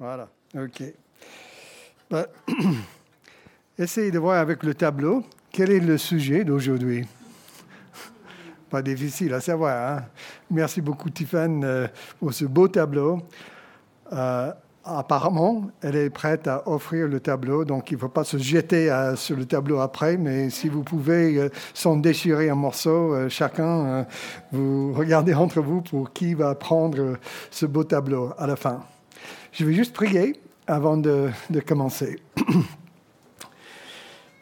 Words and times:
Voilà, 0.00 0.28
ok. 0.56 0.82
Ben, 2.08 2.24
essayez 3.78 4.12
de 4.12 4.20
voir 4.20 4.38
avec 4.38 4.62
le 4.62 4.72
tableau 4.72 5.24
quel 5.50 5.72
est 5.72 5.80
le 5.80 5.98
sujet 5.98 6.44
d'aujourd'hui. 6.44 7.04
Pas 8.70 8.80
difficile 8.80 9.34
à 9.34 9.40
savoir. 9.40 9.98
Hein? 9.98 10.04
Merci 10.52 10.80
beaucoup, 10.80 11.10
Tiffany, 11.10 11.64
euh, 11.64 11.88
pour 12.20 12.32
ce 12.32 12.44
beau 12.44 12.68
tableau. 12.68 13.20
Euh, 14.12 14.52
apparemment, 14.84 15.68
elle 15.82 15.96
est 15.96 16.10
prête 16.10 16.46
à 16.46 16.68
offrir 16.68 17.08
le 17.08 17.18
tableau, 17.18 17.64
donc 17.64 17.90
il 17.90 17.94
ne 17.94 17.98
faut 17.98 18.08
pas 18.08 18.22
se 18.22 18.38
jeter 18.38 18.92
euh, 18.92 19.16
sur 19.16 19.36
le 19.36 19.46
tableau 19.46 19.80
après, 19.80 20.16
mais 20.16 20.48
si 20.48 20.68
vous 20.68 20.84
pouvez 20.84 21.50
s'en 21.74 21.96
déchirer 21.96 22.50
un 22.50 22.54
morceau, 22.54 23.28
chacun, 23.28 24.06
vous 24.52 24.92
regardez 24.92 25.34
entre 25.34 25.60
vous 25.60 25.82
pour 25.82 26.12
qui 26.12 26.34
va 26.34 26.54
prendre 26.54 27.16
ce 27.50 27.66
beau 27.66 27.82
tableau 27.82 28.32
à 28.38 28.46
la 28.46 28.54
fin. 28.54 28.80
Je 29.52 29.64
vais 29.64 29.72
juste 29.72 29.94
prier 29.94 30.40
avant 30.66 30.96
de, 30.96 31.30
commencer. 31.66 32.18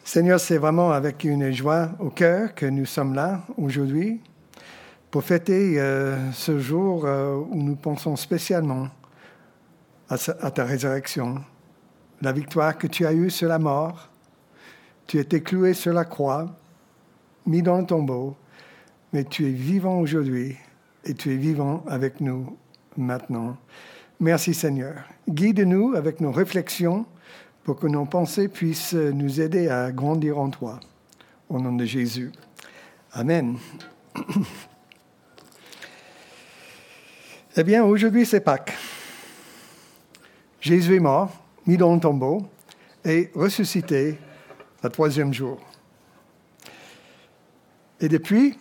Seigneur, 0.04 0.38
c'est 0.38 0.59
vraiment 0.59 0.92
avec 0.92 1.24
une 1.24 1.52
joie 1.52 1.90
au 1.98 2.10
cœur 2.10 2.54
que 2.54 2.66
nous 2.66 2.86
sommes 2.86 3.14
là 3.14 3.42
aujourd'hui 3.56 4.20
pour 5.10 5.24
fêter 5.24 5.80
euh, 5.80 6.30
ce 6.32 6.59
jour 6.59 7.06
euh, 7.06 7.36
où 7.36 7.62
nous 7.62 7.76
pensons 7.76 8.16
spécialement 8.16 8.88
à, 10.09 10.18
ta 10.18 10.64
résurrection, 10.64 11.42
la 12.23 12.32
victoire 12.32 12.78
que 12.78 12.87
tu 12.87 13.06
as 13.06 13.12
eue 13.12 13.30
sur 13.30 13.48
la 13.48 13.59
mort. 13.59 14.09
Tu 15.06 15.18
étais 15.18 15.40
cloué 15.40 15.74
sur 15.74 15.92
la 15.92 16.04
croix, 16.04 16.46
mis 17.46 17.62
dans 17.62 17.78
le 17.78 17.87
tombeau, 17.87 18.37
mais 19.12 19.24
tu 19.24 19.46
es 19.46 19.50
vivant 19.50 19.98
aujourd'hui 19.98 20.56
et 21.04 21.14
tu 21.14 21.32
es 21.32 21.37
vivant 21.37 21.84
avec 21.88 22.20
nous 22.20 22.56
maintenant. 22.96 23.56
Merci 24.18 24.54
Seigneur. 24.54 25.04
Guide-nous 25.28 25.94
avec 25.94 26.22
nos 26.22 26.32
réflexions 26.32 27.04
pour 27.64 27.78
que 27.78 27.86
nos 27.86 28.06
pensées 28.06 28.48
puissent 28.48 28.94
nous 28.94 29.42
aider 29.42 29.68
à 29.68 29.92
grandir 29.92 30.38
en 30.38 30.48
toi. 30.48 30.80
Au 31.50 31.60
nom 31.60 31.76
de 31.76 31.84
Jésus. 31.84 32.32
Amen. 33.12 33.58
eh 37.56 37.62
bien, 37.62 37.84
aujourd'hui, 37.84 38.24
c'est 38.24 38.40
Pâques. 38.40 38.73
Jésus 40.62 40.96
est 40.96 41.01
mort, 41.01 41.30
mis 41.66 41.76
dans 41.76 41.92
le 41.92 42.01
tombeau 42.01 42.48
et 43.04 43.30
ressuscité 43.34 44.18
le 44.82 44.88
troisième 44.88 45.34
jour. 45.34 45.60
Et 48.01 48.08
depuis, 48.08 48.58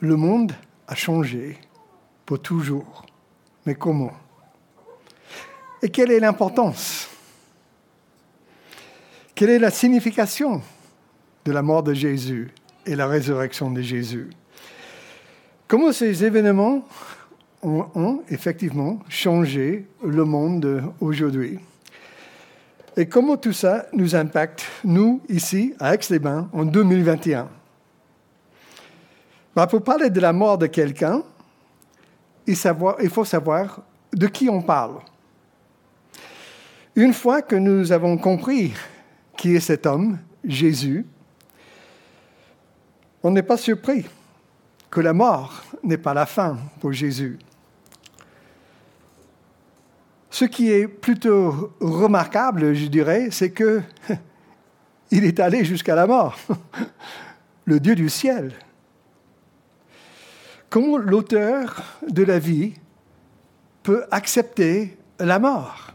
le 0.00 0.16
monde 0.16 0.52
a 0.88 0.94
changé 0.94 1.58
pour 2.24 2.40
toujours. 2.40 3.04
Mais 3.66 3.74
comment? 3.74 4.12
Et 5.82 5.88
quelle 5.88 6.10
est 6.10 6.20
l'importance? 6.20 7.08
Quelle 9.34 9.50
est 9.50 9.58
la 9.58 9.70
signification 9.70 10.62
de 11.44 11.52
la 11.52 11.62
mort 11.62 11.82
de 11.82 11.92
Jésus 11.92 12.50
et 12.86 12.96
la 12.96 13.06
résurrection 13.06 13.70
de 13.70 13.82
Jésus? 13.82 14.30
Comment 15.68 15.92
ces 15.92 16.24
événements 16.24 16.86
ont, 17.62 18.22
effectivement 18.30 19.00
changé 19.08 19.86
le 20.04 20.24
monde 20.24 20.84
aujourd'hui 21.00 21.58
Et 22.96 23.06
comment 23.08 23.36
tout 23.36 23.52
ça 23.52 23.86
nous 23.92 24.14
impacte, 24.14 24.64
nous, 24.84 25.20
ici, 25.28 25.74
à 25.80 25.94
Aix-les-Bains, 25.94 26.48
en 26.52 26.64
2021 26.64 27.48
bah, 29.54 29.66
Pour 29.66 29.82
parler 29.82 30.08
de 30.08 30.20
la 30.20 30.32
mort 30.32 30.56
de 30.56 30.66
quelqu'un, 30.66 31.22
il 32.46 32.56
faut 33.10 33.24
savoir 33.24 33.80
de 34.12 34.26
qui 34.28 34.48
on 34.48 34.62
parle. 34.62 35.00
Une 36.96 37.12
fois 37.12 37.42
que 37.42 37.56
nous 37.56 37.92
avons 37.92 38.16
compris 38.16 38.72
qui 39.36 39.54
est 39.54 39.60
cet 39.60 39.84
homme, 39.84 40.18
Jésus, 40.42 41.04
on 43.22 43.30
n'est 43.30 43.42
pas 43.42 43.58
surpris 43.58 44.06
que 44.90 45.02
la 45.02 45.12
mort 45.12 45.62
n'est 45.82 45.98
pas 45.98 46.14
la 46.14 46.24
fin 46.24 46.56
pour 46.80 46.94
Jésus. 46.94 47.38
Ce 50.30 50.46
qui 50.46 50.70
est 50.70 50.88
plutôt 50.88 51.74
remarquable, 51.80 52.72
je 52.72 52.86
dirais, 52.86 53.28
c'est 53.30 53.50
que 53.50 53.82
il 55.10 55.26
est 55.26 55.38
allé 55.38 55.66
jusqu'à 55.66 55.94
la 55.94 56.06
mort, 56.06 56.38
le 57.66 57.78
Dieu 57.78 57.94
du 57.94 58.08
ciel. 58.08 58.54
Comment 60.70 60.96
l'auteur 60.96 62.00
de 62.08 62.22
la 62.22 62.38
vie 62.38 62.72
peut 63.82 64.06
accepter 64.10 64.96
la 65.18 65.38
mort? 65.38 65.92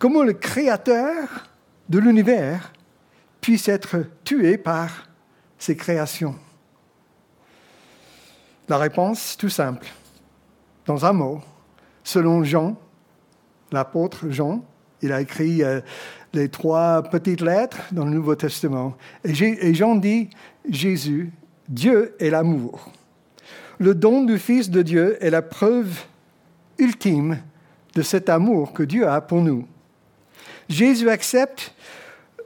Comment 0.00 0.22
le 0.22 0.32
créateur 0.32 1.28
de 1.90 1.98
l'univers 1.98 2.72
puisse 3.42 3.68
être 3.68 3.98
tué 4.24 4.56
par 4.56 5.06
ses 5.58 5.76
créations 5.76 6.36
La 8.66 8.78
réponse, 8.78 9.36
tout 9.36 9.50
simple, 9.50 9.86
dans 10.86 11.04
un 11.04 11.12
mot, 11.12 11.42
selon 12.02 12.42
Jean, 12.44 12.78
l'apôtre 13.72 14.30
Jean, 14.30 14.64
il 15.02 15.12
a 15.12 15.20
écrit 15.20 15.62
euh, 15.62 15.82
les 16.32 16.48
trois 16.48 17.02
petites 17.02 17.42
lettres 17.42 17.82
dans 17.92 18.06
le 18.06 18.12
Nouveau 18.12 18.36
Testament. 18.36 18.96
et 19.22 19.74
Jean 19.74 19.96
dit, 19.96 20.30
Jésus, 20.66 21.30
Dieu 21.68 22.16
est 22.18 22.30
l'amour. 22.30 22.90
Le 23.78 23.94
don 23.94 24.24
du 24.24 24.38
Fils 24.38 24.70
de 24.70 24.80
Dieu 24.80 25.22
est 25.22 25.28
la 25.28 25.42
preuve 25.42 26.04
ultime 26.78 27.42
de 27.94 28.00
cet 28.00 28.30
amour 28.30 28.72
que 28.72 28.82
Dieu 28.82 29.06
a 29.06 29.20
pour 29.20 29.42
nous. 29.42 29.68
Jésus 30.70 31.10
accepte 31.10 31.74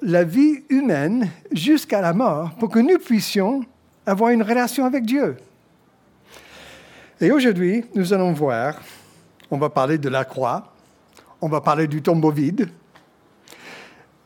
la 0.01 0.25
vie 0.25 0.65
humaine 0.71 1.31
jusqu'à 1.53 2.01
la 2.01 2.15
mort 2.15 2.55
pour 2.59 2.71
que 2.71 2.79
nous 2.79 2.99
puissions 2.99 3.65
avoir 4.07 4.31
une 4.31 4.43
relation 4.43 4.87
avec 4.87 5.05
Dieu. 5.05 5.37
Et 7.21 7.31
aujourd'hui, 7.31 7.85
nous 7.95 8.15
allons 8.15 8.33
voir, 8.33 8.81
on 9.51 9.59
va 9.59 9.69
parler 9.69 9.99
de 9.99 10.09
la 10.09 10.25
croix, 10.25 10.73
on 11.43 11.49
va 11.49 11.61
parler 11.61 11.87
du 11.87 12.01
tombeau 12.01 12.31
vide. 12.31 12.71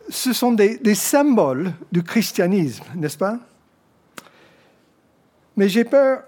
Ce 0.09 0.33
sont 0.33 0.53
des, 0.53 0.95
symboles 0.95 1.73
du 1.91 2.03
christianisme, 2.05 2.85
n'est-ce 2.95 3.19
pas? 3.19 3.39
Mais 5.57 5.69
j'ai 5.69 5.85
peur 5.85 6.23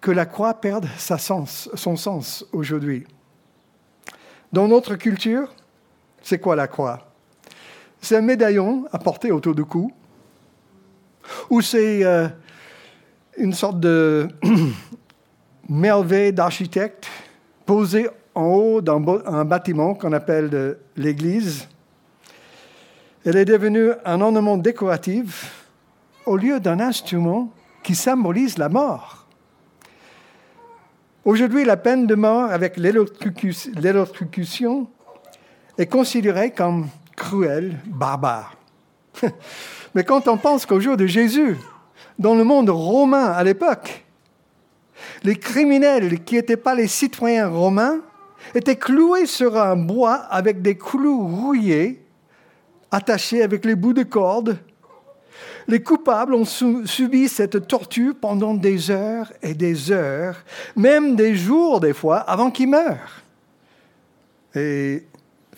que 0.00 0.10
la 0.10 0.26
croix 0.26 0.54
perde 0.54 0.88
son 0.98 1.96
sens 1.96 2.44
aujourd'hui. 2.52 3.06
Dans 4.52 4.66
notre 4.66 4.96
culture, 4.96 5.54
c'est 6.22 6.38
quoi 6.38 6.56
la 6.56 6.66
croix? 6.66 7.06
C'est 8.00 8.16
un 8.16 8.22
médaillon 8.22 8.86
à 8.92 8.98
porter 8.98 9.32
autour 9.32 9.54
du 9.54 9.64
cou, 9.64 9.92
ou 11.50 11.60
c'est 11.60 12.04
euh, 12.04 12.28
une 13.36 13.52
sorte 13.52 13.80
de 13.80 14.28
merveille 15.68 16.32
d'architecte 16.32 17.06
posée 17.66 18.08
en 18.34 18.46
haut 18.46 18.80
d'un 18.80 19.44
bâtiment 19.44 19.94
qu'on 19.94 20.12
appelle 20.12 20.78
l'église. 20.96 21.68
Elle 23.24 23.36
est 23.36 23.44
devenue 23.44 23.90
un 24.04 24.20
ornement 24.20 24.56
décoratif 24.56 25.66
au 26.26 26.36
lieu 26.36 26.60
d'un 26.60 26.80
instrument 26.80 27.52
qui 27.82 27.94
symbolise 27.94 28.58
la 28.58 28.68
mort. 28.68 29.26
Aujourd'hui, 31.24 31.64
la 31.64 31.76
peine 31.76 32.06
de 32.06 32.14
mort 32.14 32.50
avec 32.50 32.76
l'électrocution 32.78 34.88
est 35.80 35.86
considéré 35.86 36.50
comme 36.50 36.88
cruel, 37.16 37.78
barbare. 37.86 38.54
Mais 39.94 40.04
quand 40.04 40.28
on 40.28 40.36
pense 40.36 40.66
qu'au 40.66 40.78
jour 40.78 40.98
de 40.98 41.06
Jésus, 41.06 41.56
dans 42.18 42.34
le 42.34 42.44
monde 42.44 42.68
romain 42.68 43.32
à 43.32 43.42
l'époque, 43.42 44.04
les 45.24 45.36
criminels 45.36 46.22
qui 46.22 46.34
n'étaient 46.34 46.58
pas 46.58 46.74
les 46.74 46.86
citoyens 46.86 47.48
romains 47.48 48.00
étaient 48.54 48.76
cloués 48.76 49.24
sur 49.24 49.56
un 49.56 49.74
bois 49.74 50.16
avec 50.16 50.60
des 50.60 50.76
clous 50.76 51.26
rouillés, 51.26 52.04
attachés 52.90 53.42
avec 53.42 53.64
les 53.64 53.74
bouts 53.74 53.94
de 53.94 54.02
corde. 54.02 54.58
Les 55.66 55.82
coupables 55.82 56.34
ont 56.34 56.44
subi 56.44 57.26
cette 57.26 57.66
torture 57.66 58.14
pendant 58.20 58.52
des 58.52 58.90
heures 58.90 59.32
et 59.40 59.54
des 59.54 59.90
heures, 59.90 60.36
même 60.76 61.16
des 61.16 61.34
jours 61.34 61.80
des 61.80 61.94
fois, 61.94 62.18
avant 62.18 62.50
qu'ils 62.50 62.68
meurent. 62.68 63.22
Et 64.54 65.04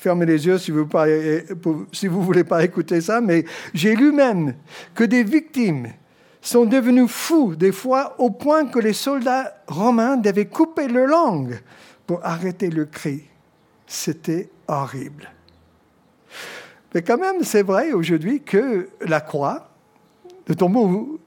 fermez 0.02 0.26
les 0.26 0.46
yeux 0.46 0.58
si 0.58 0.72
vous 0.72 0.84
ne 0.84 2.24
voulez 2.24 2.44
pas 2.44 2.64
écouter 2.64 3.00
ça, 3.00 3.20
mais 3.20 3.44
j'ai 3.72 3.94
lu 3.94 4.10
même 4.10 4.54
que 4.94 5.04
des 5.04 5.22
victimes 5.22 5.92
sont 6.40 6.64
devenues 6.64 7.06
fous 7.06 7.54
des 7.54 7.70
fois 7.70 8.16
au 8.18 8.30
point 8.30 8.66
que 8.66 8.80
les 8.80 8.94
soldats 8.94 9.54
romains 9.68 10.16
devaient 10.16 10.46
couper 10.46 10.88
leur 10.88 11.06
langue 11.06 11.60
pour 12.04 12.18
arrêter 12.24 12.68
le 12.68 12.84
cri. 12.84 13.22
C'était 13.86 14.50
horrible. 14.66 15.30
Mais 16.94 17.02
quand 17.02 17.18
même, 17.18 17.44
c'est 17.44 17.62
vrai 17.62 17.92
aujourd'hui 17.92 18.42
que 18.42 18.88
la 19.02 19.20
croix, 19.20 19.71
le 20.46 20.54
tombeau 20.54 21.20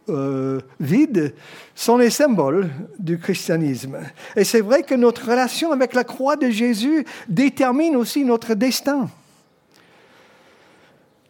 vide 0.79 1.33
sont 1.73 1.97
les 1.97 2.09
symboles 2.09 2.69
du 2.99 3.17
christianisme. 3.17 3.97
Et 4.35 4.43
c'est 4.43 4.61
vrai 4.61 4.83
que 4.83 4.95
notre 4.95 5.29
relation 5.29 5.71
avec 5.71 5.93
la 5.93 6.03
croix 6.03 6.35
de 6.35 6.49
Jésus 6.49 7.05
détermine 7.27 7.95
aussi 7.95 8.23
notre 8.25 8.53
destin. 8.53 9.09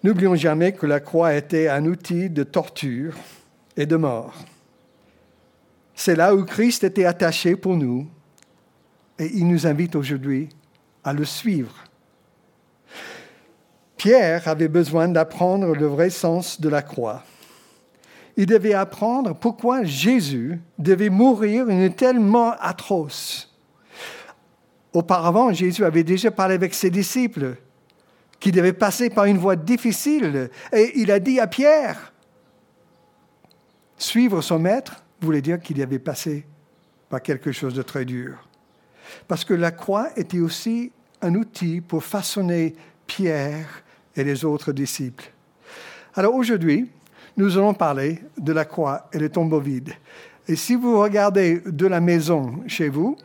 N'oublions 0.03 0.35
jamais 0.35 0.73
que 0.73 0.85
la 0.85 0.99
croix 0.99 1.33
était 1.33 1.67
un 1.67 1.85
outil 1.85 2.29
de 2.29 2.43
torture 2.43 3.15
et 3.77 3.85
de 3.85 3.95
mort. 3.95 4.35
C'est 5.95 6.15
là 6.15 6.35
où 6.35 6.43
Christ 6.43 6.83
était 6.83 7.05
attaché 7.05 7.55
pour 7.55 7.75
nous 7.75 8.07
et 9.17 9.31
il 9.33 9.47
nous 9.47 9.65
invite 9.65 9.95
aujourd'hui 9.95 10.49
à 11.03 11.13
le 11.13 11.23
suivre. 11.23 11.75
Pierre 13.95 14.47
avait 14.47 14.67
besoin 14.67 15.07
d'apprendre 15.07 15.73
le 15.73 15.85
vrai 15.87 16.09
sens 16.09 16.59
de 16.59 16.69
la 16.69 16.81
croix. 16.81 17.23
Il 18.37 18.45
devait 18.45 18.73
apprendre 18.73 19.33
pourquoi 19.33 19.83
Jésus 19.83 20.59
devait 20.77 21.09
mourir 21.09 21.69
une 21.69 21.93
telle 21.93 22.19
mort 22.19 22.55
atroce. 22.59 23.51
Auparavant, 24.93 25.53
Jésus 25.53 25.83
avait 25.85 26.03
déjà 26.03 26.31
parlé 26.31 26.55
avec 26.55 26.73
ses 26.73 26.89
disciples 26.89 27.55
qui 28.39 28.51
devaient 28.51 28.73
passer 28.73 29.09
par 29.09 29.25
une 29.25 29.37
voie 29.37 29.55
difficile 29.55 30.49
et 30.73 30.99
il 30.99 31.11
a 31.11 31.19
dit 31.19 31.39
à 31.39 31.47
Pierre, 31.47 32.13
suivre 33.97 34.41
son 34.41 34.59
maître 34.59 35.03
voulait 35.21 35.41
dire 35.41 35.59
qu'il 35.59 35.81
avait 35.81 35.99
passé 35.99 36.45
par 37.09 37.21
quelque 37.21 37.51
chose 37.51 37.73
de 37.73 37.81
très 37.81 38.05
dur. 38.05 38.47
Parce 39.27 39.45
que 39.45 39.53
la 39.53 39.71
croix 39.71 40.09
était 40.17 40.39
aussi 40.39 40.91
un 41.21 41.35
outil 41.35 41.81
pour 41.81 42.03
façonner 42.03 42.75
Pierre 43.07 43.83
et 44.15 44.23
les 44.23 44.45
autres 44.45 44.71
disciples. 44.71 45.31
Alors 46.15 46.35
aujourd'hui, 46.35 46.89
nous 47.37 47.57
allons 47.57 47.73
parler 47.73 48.21
de 48.37 48.53
la 48.53 48.65
croix 48.65 49.07
et 49.11 49.17
des 49.17 49.29
tombeaux 49.29 49.59
vides. 49.59 49.93
Et 50.47 50.55
si 50.55 50.75
vous 50.75 50.99
regardez 50.99 51.61
de 51.65 51.87
la 51.87 51.99
maison 51.99 52.63
chez 52.67 52.89
vous, 52.89 53.17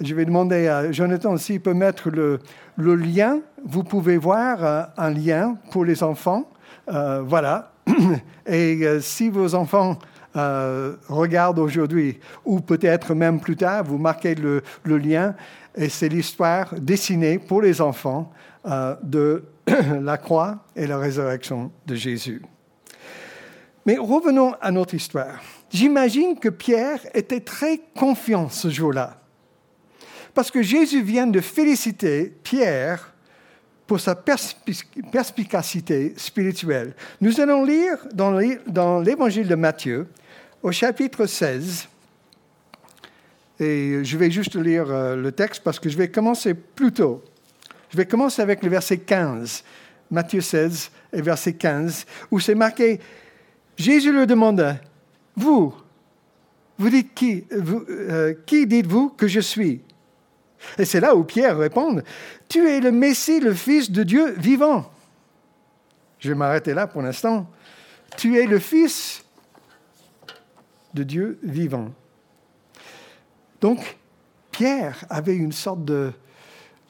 je 0.00 0.14
vais 0.14 0.24
demander 0.24 0.66
à 0.68 0.90
Jonathan 0.92 1.36
s'il 1.36 1.60
peut 1.60 1.74
mettre 1.74 2.10
le, 2.10 2.38
le, 2.76 2.94
lien. 2.94 3.40
Vous 3.64 3.84
pouvez 3.84 4.16
voir 4.16 4.64
euh, 4.64 4.82
un 4.96 5.10
lien 5.10 5.56
pour 5.72 5.84
les 5.84 6.02
enfants. 6.02 6.48
Euh, 6.88 7.22
voilà. 7.22 7.72
Et 8.46 8.80
euh, 8.82 9.00
si 9.00 9.28
vos 9.28 9.54
enfants 9.54 9.98
regardent 10.32 11.58
aujourd'hui, 11.58 12.20
ou 12.44 12.60
peut-être 12.60 13.14
même 13.14 13.40
plus 13.40 13.56
tard, 13.56 13.82
vous 13.82 13.98
marquez 13.98 14.36
le, 14.36 14.62
le 14.84 14.96
lien, 14.96 15.34
et 15.74 15.88
c'est 15.88 16.08
l'histoire 16.08 16.72
dessinée 16.80 17.40
pour 17.40 17.62
les 17.62 17.80
enfants 17.80 18.30
de 19.02 19.42
la 20.00 20.18
croix 20.18 20.58
et 20.76 20.86
la 20.86 20.98
résurrection 20.98 21.72
de 21.84 21.96
Jésus. 21.96 22.42
Mais 23.90 23.98
revenons 23.98 24.54
à 24.60 24.70
notre 24.70 24.94
histoire. 24.94 25.42
J'imagine 25.68 26.38
que 26.38 26.48
Pierre 26.48 27.00
était 27.12 27.40
très 27.40 27.80
confiant 27.96 28.48
ce 28.48 28.70
jour-là. 28.70 29.20
Parce 30.32 30.52
que 30.52 30.62
Jésus 30.62 31.02
vient 31.02 31.26
de 31.26 31.40
féliciter 31.40 32.32
Pierre 32.44 33.12
pour 33.88 33.98
sa 33.98 34.14
perspicacité 34.14 36.14
spirituelle. 36.16 36.94
Nous 37.20 37.40
allons 37.40 37.64
lire 37.64 37.96
dans 38.12 39.00
l'évangile 39.00 39.48
de 39.48 39.56
Matthieu, 39.56 40.06
au 40.62 40.70
chapitre 40.70 41.26
16, 41.26 41.88
et 43.58 44.04
je 44.04 44.16
vais 44.16 44.30
juste 44.30 44.54
lire 44.54 44.88
euh, 44.88 45.16
le 45.16 45.32
texte 45.32 45.64
parce 45.64 45.80
que 45.80 45.88
je 45.88 45.98
vais 45.98 46.12
commencer 46.12 46.54
plus 46.54 46.92
tôt. 46.92 47.24
Je 47.90 47.96
vais 47.96 48.06
commencer 48.06 48.40
avec 48.40 48.62
le 48.62 48.68
verset 48.68 48.98
15, 48.98 49.64
Matthieu 50.12 50.42
16 50.42 50.92
et 51.12 51.22
verset 51.22 51.54
15, 51.54 52.06
où 52.30 52.38
c'est 52.38 52.54
marqué, 52.54 53.00
Jésus 53.80 54.12
leur 54.12 54.26
demanda, 54.26 54.76
vous, 55.34 55.74
vous 56.76 56.90
dites 56.90 57.14
qui, 57.14 57.46
euh, 57.50 58.34
qui 58.44 58.66
dites-vous 58.66 59.08
que 59.10 59.26
je 59.26 59.40
suis? 59.40 59.80
Et 60.78 60.84
c'est 60.84 61.00
là 61.00 61.16
où 61.16 61.24
Pierre 61.24 61.56
répond, 61.56 62.02
tu 62.46 62.68
es 62.68 62.80
le 62.80 62.92
Messie, 62.92 63.40
le 63.40 63.54
Fils 63.54 63.90
de 63.90 64.02
Dieu 64.02 64.34
vivant. 64.36 64.90
Je 66.18 66.28
vais 66.28 66.34
m'arrêter 66.34 66.74
là 66.74 66.86
pour 66.86 67.00
l'instant. 67.00 67.48
Tu 68.18 68.38
es 68.38 68.46
le 68.46 68.58
Fils 68.58 69.24
de 70.92 71.02
Dieu 71.02 71.38
vivant. 71.42 71.90
Donc, 73.62 73.96
Pierre 74.50 75.06
avait 75.08 75.36
une 75.36 75.52
sorte 75.52 75.86
de 75.86 76.12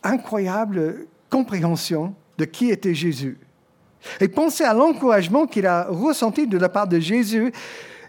incroyable 0.02 1.06
compréhension 1.28 2.16
de 2.36 2.46
qui 2.46 2.70
était 2.70 2.94
Jésus. 2.94 3.38
Et 4.20 4.28
pensez 4.28 4.64
à 4.64 4.74
l'encouragement 4.74 5.46
qu'il 5.46 5.66
a 5.66 5.86
ressenti 5.88 6.46
de 6.46 6.58
la 6.58 6.68
part 6.68 6.88
de 6.88 6.98
Jésus. 6.98 7.52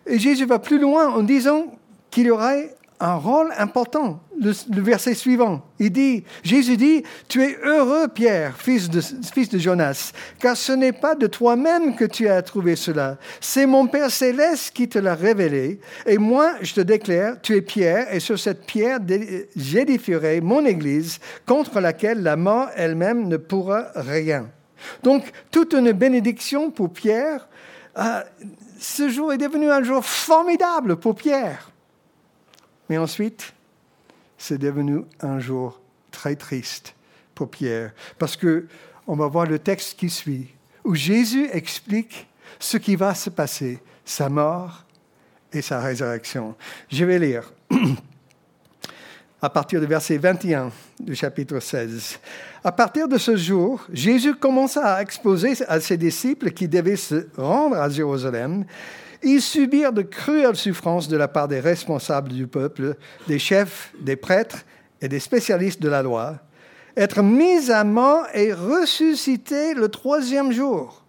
Et 0.06 0.20
Jésus 0.20 0.46
va 0.46 0.60
plus 0.60 0.80
loin 0.80 1.10
en 1.10 1.24
disant 1.24 1.66
qu'il 2.10 2.32
aurait 2.32 2.76
un 3.02 3.16
rôle 3.16 3.50
important. 3.58 4.22
Le, 4.40 4.82
verset 4.82 5.14
suivant, 5.14 5.64
il 5.80 5.92
dit, 5.92 6.24
Jésus 6.44 6.78
dit, 6.78 7.04
tu 7.28 7.44
es 7.44 7.58
heureux, 7.64 8.08
Pierre, 8.08 8.58
fils 8.58 8.90
de, 8.90 9.02
fils 9.02 9.50
de 9.50 9.60
Jonas, 9.60 10.14
car 10.40 10.58
ce 10.58 10.72
n'est 10.72 10.94
pas 10.94 11.14
de 11.14 11.28
toi-même 11.28 11.96
que 11.96 12.06
tu 12.06 12.28
as 12.28 12.42
trouvé 12.42 12.76
cela, 12.76 13.18
c'est 13.40 13.68
mon 13.68 13.86
Père 13.86 14.10
céleste 14.10 14.72
qui 14.74 14.88
te 14.88 14.98
l'a 14.98 15.14
révélé. 15.14 15.80
Et 16.08 16.18
moi, 16.18 16.54
je 16.62 16.74
te 16.74 16.82
déclare, 16.82 17.36
tu 17.42 17.56
es 17.56 17.62
Pierre, 17.62 18.12
et 18.14 18.20
sur 18.20 18.40
cette 18.40 18.66
pierre, 18.66 19.00
j'édifierai 19.56 20.42
mon 20.42 20.66
Église, 20.66 21.20
contre 21.46 21.80
laquelle 21.80 22.24
la 22.24 22.36
mort 22.36 22.70
elle-même 22.76 23.28
ne 23.28 23.38
pourra 23.38 23.88
rien. 23.96 24.48
Donc, 25.04 25.32
toute 25.52 25.74
une 25.74 25.92
bénédiction 25.92 26.72
pour 26.72 26.92
Pierre. 26.92 27.48
Euh, 27.98 28.22
ce 28.80 29.10
jour 29.10 29.34
est 29.34 29.38
devenu 29.38 29.70
un 29.70 29.84
jour 29.84 30.04
formidable 30.04 30.98
pour 30.98 31.16
Pierre. 31.16 31.72
Mais 32.90 32.98
ensuite, 32.98 33.54
c'est 34.38 34.58
devenu 34.58 35.04
un 35.22 35.40
jour 35.40 35.80
très 36.12 36.36
triste 36.36 36.96
pour 37.36 37.50
Pierre, 37.50 37.94
parce 38.18 38.36
que 38.36 38.68
on 39.08 39.16
va 39.16 39.28
voir 39.28 39.46
le 39.46 39.60
texte 39.60 39.98
qui 40.00 40.10
suit, 40.10 40.54
où 40.84 40.96
Jésus 40.96 41.48
explique 41.52 42.28
ce 42.60 42.78
qui 42.78 42.96
va 42.96 43.16
se 43.16 43.30
passer, 43.30 43.80
sa 44.06 44.30
mort 44.30 44.86
et 45.54 45.62
sa 45.62 45.80
résurrection. 45.80 46.56
Je 46.90 47.06
vais 47.06 47.20
lire 47.20 47.52
à 49.42 49.50
partir 49.50 49.80
du 49.80 49.88
verset 49.88 50.18
21 50.18 50.72
du 51.00 51.16
chapitre 51.16 51.60
16. 51.60 52.20
À 52.64 52.72
partir 52.72 53.08
de 53.08 53.18
ce 53.18 53.36
jour, 53.36 53.86
Jésus 53.92 54.36
commença 54.36 54.96
à 54.96 55.02
exposer 55.02 55.54
à 55.68 55.80
ses 55.80 55.98
disciples 55.98 56.52
qui 56.52 56.68
devaient 56.68 56.96
se 56.96 57.28
rendre 57.36 57.76
à 57.78 57.90
Jérusalem 57.90 58.66
ils 59.24 59.42
subirent 59.42 59.94
de 59.94 60.02
cruelles 60.02 60.56
souffrances 60.56 61.08
de 61.08 61.18
la 61.18 61.28
part 61.28 61.48
des 61.48 61.60
responsables 61.60 62.30
du 62.30 62.48
peuple, 62.48 62.96
des 63.28 63.40
chefs, 63.40 63.94
des 64.00 64.16
prêtres 64.16 64.66
et 65.02 65.08
des 65.08 65.20
spécialistes 65.20 65.82
de 65.82 65.90
la 65.90 66.02
loi, 66.02 66.38
être 66.98 67.22
mis 67.22 67.72
à 67.72 67.84
mort 67.84 68.26
et 68.34 68.52
ressusciter 68.52 69.74
le 69.74 69.90
troisième 69.90 70.52
jour. 70.52 71.06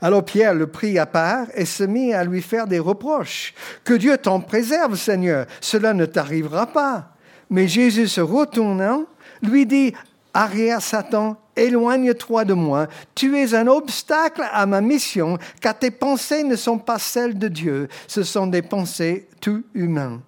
Alors 0.00 0.24
Pierre 0.24 0.54
le 0.54 0.68
prit 0.68 0.98
à 0.98 1.06
part 1.06 1.46
et 1.54 1.64
se 1.64 1.82
mit 1.82 2.14
à 2.14 2.22
lui 2.22 2.40
faire 2.40 2.68
des 2.68 2.78
reproches. 2.78 3.52
Que 3.82 3.94
Dieu 3.94 4.16
t'en 4.16 4.40
préserve, 4.40 4.96
Seigneur, 4.96 5.46
cela 5.60 5.92
ne 5.92 6.06
t'arrivera 6.06 6.66
pas. 6.66 7.16
Mais 7.50 7.66
Jésus 7.66 8.06
se 8.06 8.20
retournant, 8.20 9.06
lui 9.42 9.66
dit, 9.66 9.92
Arrière 10.36 10.82
Satan, 10.82 11.36
éloigne-toi 11.54 12.44
de 12.44 12.54
moi. 12.54 12.88
Tu 13.14 13.38
es 13.38 13.54
un 13.54 13.68
obstacle 13.68 14.44
à 14.52 14.66
ma 14.66 14.80
mission, 14.80 15.38
car 15.60 15.78
tes 15.78 15.92
pensées 15.92 16.42
ne 16.42 16.56
sont 16.56 16.78
pas 16.78 16.98
celles 16.98 17.38
de 17.38 17.46
Dieu, 17.46 17.88
ce 18.08 18.24
sont 18.24 18.48
des 18.48 18.62
pensées 18.62 19.28
tout 19.40 19.62
humaines. 19.74 20.20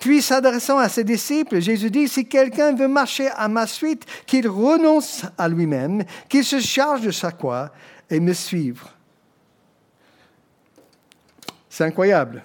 Puis 0.00 0.20
s'adressant 0.20 0.78
à 0.78 0.88
ses 0.88 1.04
disciples, 1.04 1.60
Jésus 1.60 1.90
dit, 1.90 2.08
si 2.08 2.26
quelqu'un 2.26 2.74
veut 2.74 2.88
marcher 2.88 3.28
à 3.36 3.48
ma 3.48 3.66
suite, 3.66 4.04
qu'il 4.26 4.48
renonce 4.48 5.24
à 5.38 5.48
lui-même, 5.48 6.04
qu'il 6.28 6.44
se 6.44 6.60
charge 6.60 7.00
de 7.00 7.10
sa 7.10 7.30
croix 7.30 7.70
et 8.10 8.20
me 8.20 8.34
suivre. 8.34 8.90
C'est 11.70 11.84
incroyable. 11.84 12.42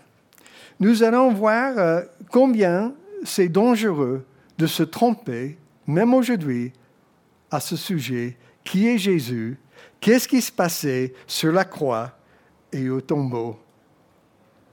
Nous 0.80 1.04
allons 1.04 1.34
voir 1.34 1.74
euh, 1.78 2.02
combien 2.30 2.94
c'est 3.24 3.50
dangereux 3.50 4.26
de 4.58 4.68
se 4.68 4.84
tromper, 4.84 5.58
même 5.88 6.14
aujourd'hui, 6.14 6.72
à 7.54 7.60
ce 7.60 7.76
sujet, 7.76 8.36
qui 8.64 8.88
est 8.88 8.98
Jésus, 8.98 9.60
qu'est-ce 10.02 10.28
qui 10.28 10.42
se 10.42 10.52
passait 10.52 11.14
sur 11.28 11.52
la 11.52 11.66
croix? 11.66 12.12
Et 12.72 12.90
au 12.90 13.00
tombeau 13.02 13.60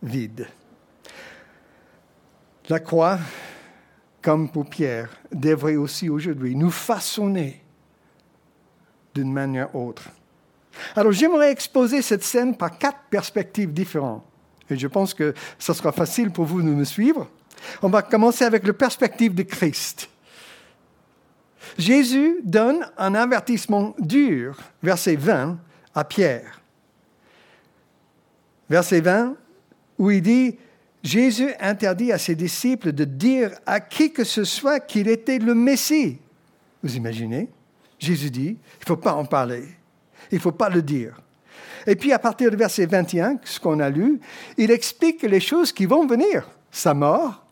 vide. 0.03 0.49
La 2.71 2.81
croix, 2.81 3.19
comme 4.23 4.51
pour 4.51 4.65
Pierre, 4.71 5.11
devrait 5.31 5.77
aussi 5.77 6.09
aujourd'hui 6.09 6.57
nous 6.57 6.71
façonner 6.71 7.63
d'une 9.15 9.31
manière 9.31 9.75
autre. 9.75 10.05
Alors 10.97 11.13
j'aimerais 11.13 11.51
exposer 11.51 12.01
cette 12.01 12.25
scène 12.25 12.57
par 12.57 12.79
quatre 12.79 13.01
perspectives 13.11 13.73
différentes. 13.73 14.25
Et 14.71 14.79
je 14.79 14.87
pense 14.87 15.13
que 15.13 15.35
ce 15.59 15.75
sera 15.75 15.93
facile 15.93 16.31
pour 16.31 16.47
vous 16.47 16.63
de 16.63 16.69
me 16.69 16.85
suivre. 16.85 17.29
On 17.83 17.91
va 17.91 18.01
commencer 18.01 18.45
avec 18.45 18.67
la 18.67 18.73
perspective 18.73 19.35
de 19.35 19.43
Christ. 19.43 20.09
Jésus 21.79 22.37
donne 22.45 22.87
un 22.99 23.15
avertissement 23.15 23.95
dur, 23.99 24.57
verset 24.83 25.17
20, 25.17 25.59
à 25.95 26.05
Pierre. 26.05 26.61
verset 28.69 29.01
20, 29.01 29.37
où 29.99 30.11
il 30.11 30.23
dit, 30.23 30.57
Jésus 31.03 31.51
interdit 31.61 32.13
à 32.13 32.19
ses 32.19 32.35
disciples 32.35 32.93
de 32.93 33.05
dire 33.05 33.53
à 33.67 33.81
qui 33.81 34.13
que 34.13 34.25
ce 34.25 34.45
soit 34.45 34.81
qu'il 34.81 35.09
était 35.09 35.39
le 35.39 35.55
Messie. 35.55 36.19
Vous 36.83 36.97
imaginez? 36.97 37.49
Jésus 37.99 38.31
dit, 38.31 38.57
il 38.57 38.81
ne 38.81 38.87
faut 38.87 38.97
pas 38.97 39.15
en 39.15 39.25
parler, 39.25 39.65
il 40.31 40.37
ne 40.37 40.41
faut 40.41 40.53
pas 40.53 40.69
le 40.69 40.83
dire. 40.83 41.21
Et 41.87 41.97
puis 41.97 42.13
à 42.13 42.19
partir 42.19 42.51
du 42.51 42.57
verset 42.57 42.87
21, 42.87 43.39
ce 43.45 43.59
qu'on 43.59 43.81
a 43.81 43.91
lu, 43.91 44.21
il 44.57 44.71
explique 44.71 45.23
les 45.23 45.41
choses 45.41 45.73
qui 45.73 45.87
vont 45.87 46.07
venir. 46.07 46.49
Sa 46.71 46.95
mort, 46.95 47.45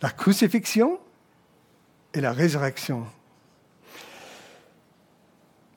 la 0.00 0.10
crucifixion 0.10 0.98
et 2.12 2.20
la 2.20 2.32
résurrection. 2.32 3.06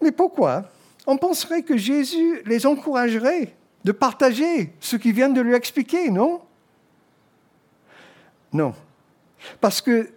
Mais 0.06 0.12
pourquoi 0.12 0.66
On 1.08 1.18
penserait 1.18 1.64
que 1.64 1.78
Jésus 1.78 2.44
les 2.46 2.68
encouragerait 2.68 3.56
de 3.84 3.92
partager 3.92 4.72
ce 4.80 4.98
qu'il 4.98 5.14
vient 5.14 5.30
de 5.30 5.42
lui 5.42 5.56
expliquer, 5.56 6.12
non 6.12 6.42
Non. 8.54 8.76
Parce 9.60 9.82
que 9.82 10.12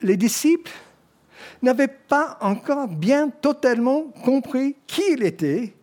les 0.00 0.16
disciples 0.16 0.70
n'avaient 1.60 1.88
pas 1.88 2.38
encore 2.40 2.86
bien 2.86 3.30
totalement 3.30 4.04
compris 4.24 4.76
qui 4.86 5.02
il 5.10 5.24
était 5.24 5.74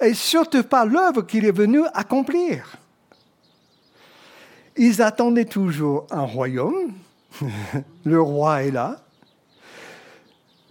et 0.00 0.14
surtout 0.14 0.62
pas 0.62 0.84
l'œuvre 0.84 1.22
qu'il 1.22 1.44
est 1.44 1.50
venu 1.50 1.80
accomplir. 1.94 2.76
Ils 4.76 5.02
attendaient 5.02 5.44
toujours 5.44 6.06
un 6.12 6.22
royaume, 6.22 6.92
le 8.04 8.22
roi 8.22 8.62
est 8.62 8.70
là, 8.70 9.02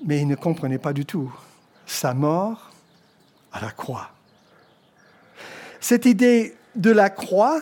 mais 0.05 0.21
ils 0.21 0.27
ne 0.29 0.35
comprenaient 0.35 0.77
pas 0.77 0.93
du 0.93 1.05
tout 1.05 1.29
sa 1.87 2.13
mort 2.13 2.69
à 3.51 3.61
la 3.61 3.71
croix. 3.71 4.09
Cette 5.79 6.05
idée 6.05 6.55
de 6.75 6.91
la 6.91 7.09
croix 7.09 7.61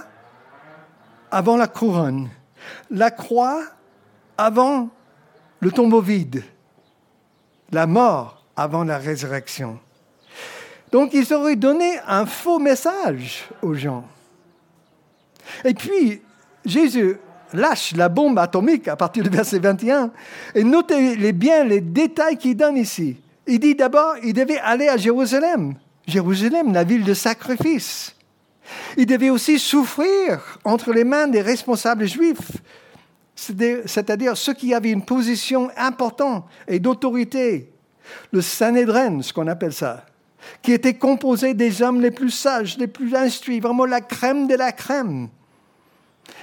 avant 1.31 1.55
la 1.55 1.67
couronne, 1.67 2.29
la 2.89 3.11
croix 3.11 3.61
avant 4.37 4.89
le 5.61 5.71
tombeau 5.71 6.01
vide, 6.01 6.43
la 7.71 7.87
mort 7.87 8.43
avant 8.57 8.83
la 8.83 8.97
résurrection. 8.97 9.79
Donc 10.91 11.13
ils 11.13 11.33
auraient 11.33 11.55
donné 11.55 11.99
un 12.07 12.25
faux 12.25 12.59
message 12.59 13.45
aux 13.61 13.73
gens. 13.73 14.05
Et 15.63 15.73
puis, 15.73 16.21
Jésus 16.65 17.17
lâche 17.53 17.95
la 17.95 18.09
bombe 18.09 18.39
atomique 18.39 18.87
à 18.87 18.95
partir 18.95 19.23
du 19.23 19.29
verset 19.29 19.59
21. 19.59 20.11
Et 20.55 20.63
notez 20.63 21.31
bien 21.31 21.63
les 21.63 21.81
détails 21.81 22.37
qu'il 22.37 22.57
donne 22.57 22.77
ici. 22.77 23.17
Il 23.47 23.59
dit 23.59 23.75
d'abord, 23.75 24.15
il 24.23 24.33
devait 24.33 24.59
aller 24.59 24.87
à 24.87 24.97
Jérusalem. 24.97 25.75
Jérusalem, 26.07 26.73
la 26.73 26.83
ville 26.83 27.03
de 27.03 27.13
sacrifice. 27.13 28.15
Il 28.97 29.05
devait 29.05 29.29
aussi 29.29 29.59
souffrir 29.59 30.59
entre 30.63 30.91
les 30.91 31.03
mains 31.03 31.27
des 31.27 31.41
responsables 31.41 32.07
juifs, 32.07 32.51
c'est-à-dire 33.35 34.37
ceux 34.37 34.53
qui 34.53 34.73
avaient 34.73 34.91
une 34.91 35.05
position 35.05 35.69
importante 35.77 36.45
et 36.67 36.79
d'autorité. 36.79 37.71
Le 38.31 38.41
Sanhédrin, 38.41 39.21
ce 39.21 39.33
qu'on 39.33 39.47
appelle 39.47 39.73
ça, 39.73 40.05
qui 40.61 40.71
était 40.71 40.95
composé 40.95 41.53
des 41.53 41.81
hommes 41.81 42.01
les 42.01 42.11
plus 42.11 42.29
sages, 42.29 42.77
les 42.77 42.87
plus 42.87 43.15
instruits, 43.15 43.59
vraiment 43.59 43.85
la 43.85 44.01
crème 44.01 44.47
de 44.47 44.55
la 44.55 44.71
crème. 44.71 45.29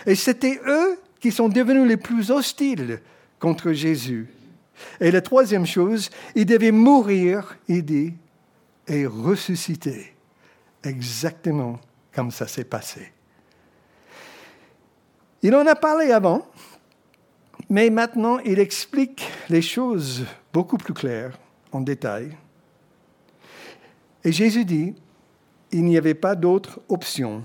Et 0.07 0.15
c'était 0.15 0.61
eux 0.67 0.99
qui 1.21 1.33
sont 1.33 1.49
devenus 1.49 1.89
les 1.89 1.97
plus 1.97 2.31
hostiles 2.31 3.01
contre 3.39 3.73
Jésus. 3.73 4.29
Et 5.01 5.11
la 5.11 5.21
troisième 5.21 5.67
chose, 5.67 6.11
il 6.35 6.47
devait 6.47 6.73
mourir, 6.73 7.57
il 7.69 7.85
dit, 7.85 8.15
et 8.87 9.07
ressusciter. 9.07 10.15
Exactement 10.85 11.79
comme 12.13 12.31
ça 12.31 12.47
s'est 12.47 12.65
passé. 12.65 13.13
Il 15.43 15.55
en 15.55 15.67
a 15.67 15.75
parlé 15.75 16.13
avant, 16.13 16.47
mais 17.69 17.91
maintenant 17.91 18.39
il 18.39 18.59
explique 18.59 19.25
les 19.49 19.63
choses 19.63 20.25
beaucoup 20.53 20.77
plus 20.77 20.95
claires, 20.95 21.39
en 21.73 21.81
détail. 21.81 22.37
Et 24.25 24.31
Jésus 24.31 24.65
dit, 24.65 24.95
il 25.73 25.85
n'y 25.85 25.97
avait 25.97 26.15
pas 26.15 26.35
d'autre 26.35 26.81
option, 26.89 27.43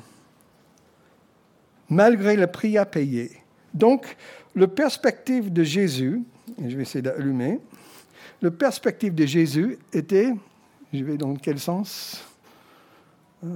malgré 1.89 2.35
le 2.35 2.47
prix 2.47 2.77
à 2.77 2.85
payer. 2.85 3.41
Donc, 3.73 4.17
le 4.53 4.67
perspective 4.67 5.51
de 5.51 5.63
Jésus, 5.63 6.21
je 6.57 6.75
vais 6.75 6.83
essayer 6.83 7.01
d'allumer, 7.01 7.59
le 8.41 8.51
perspective 8.51 9.15
de 9.15 9.25
Jésus 9.25 9.77
était, 9.93 10.33
je 10.93 11.03
vais 11.03 11.17
dans 11.17 11.35
quel 11.35 11.59
sens? 11.59 12.23
Euh, 13.43 13.47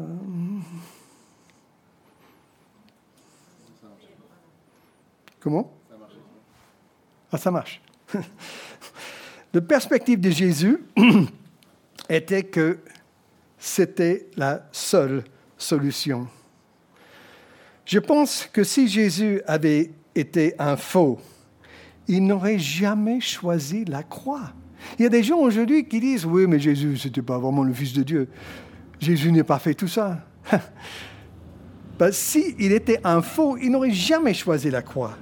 Comment? 5.41 5.74
Ah, 7.31 7.38
ça 7.38 7.50
marche. 7.50 7.81
le 9.53 9.62
perspective 9.62 10.19
de 10.19 10.29
Jésus 10.29 10.83
était 12.10 12.43
que 12.43 12.77
c'était 13.57 14.27
la 14.38 14.67
seule 14.71 15.24
solution. 15.57 16.27
Je 17.86 17.98
pense 17.98 18.48
que 18.53 18.63
si 18.63 18.88
Jésus 18.88 19.41
avait 19.48 19.91
été 20.13 20.53
un 20.60 20.77
faux, 20.77 21.19
il 22.08 22.25
n'aurait 22.25 22.60
jamais 22.60 23.20
choisi 23.20 23.86
la 23.86 24.03
croix. 24.03 24.53
Il 24.98 25.03
y 25.03 25.05
a 25.05 25.10
des 25.10 25.24
gens 25.24 25.38
aujourd'hui 25.38 25.86
qui 25.86 26.00
disent 26.00 26.25
Oui, 26.25 26.48
mais 26.48 26.60
Jésus, 26.60 26.98
ce 26.98 27.08
n'était 27.08 27.22
pas 27.22 27.38
vraiment 27.38 27.63
le 27.63 27.74
Fils 27.74 27.93
de 27.93 28.03
Dieu. 28.03 28.27
Jésus 29.00 29.31
n'a 29.31 29.43
pas 29.43 29.60
fait 29.60 29.74
tout 29.74 29.88
ça. 29.88 30.20
ben, 32.00 32.12
S'il 32.12 32.72
était 32.72 33.00
un 33.03 33.22
faux, 33.22 33.58
il 33.58 33.72
n'aurait 33.72 33.91
jamais 33.91 34.34
choisi 34.34 34.70
la 34.70 34.81
croix. 34.81 35.17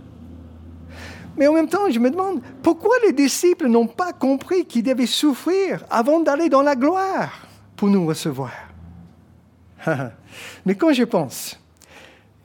Mais 1.38 1.48
en 1.48 1.54
même 1.54 1.70
temps, 1.70 1.90
je 1.90 2.00
me 2.00 2.10
demande 2.10 2.42
pourquoi 2.62 2.96
les 3.06 3.14
disciples 3.14 3.68
n'ont 3.68 3.88
pas 3.88 4.12
compris 4.12 4.66
qu'ils 4.66 4.84
devaient 4.84 5.06
souffrir 5.06 5.86
avant 5.90 6.20
d'aller 6.20 6.50
dans 6.50 6.62
la 6.62 6.76
gloire 6.76 7.48
pour 7.78 7.90
nous 7.90 8.06
recevoir? 8.06 8.52
Mais 10.66 10.76
quand 10.76 10.92
je 10.92 11.04
pense, 11.04 11.58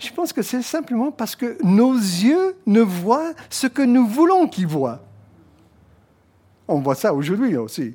je 0.05 0.13
pense 0.13 0.33
que 0.33 0.43
c'est 0.43 0.63
simplement 0.63 1.11
parce 1.11 1.35
que 1.37 1.57
nos 1.63 1.95
yeux 1.95 2.57
ne 2.67 2.81
voient 2.81 3.33
ce 3.51 3.67
que 3.67 3.83
nous 3.83 4.07
voulons 4.07 4.47
qu'ils 4.47 4.67
voient. 4.67 5.03
On 6.69 6.81
voit 6.81 6.95
ça 6.95 7.13
aujourd'hui 7.13 7.57
aussi. 7.57 7.95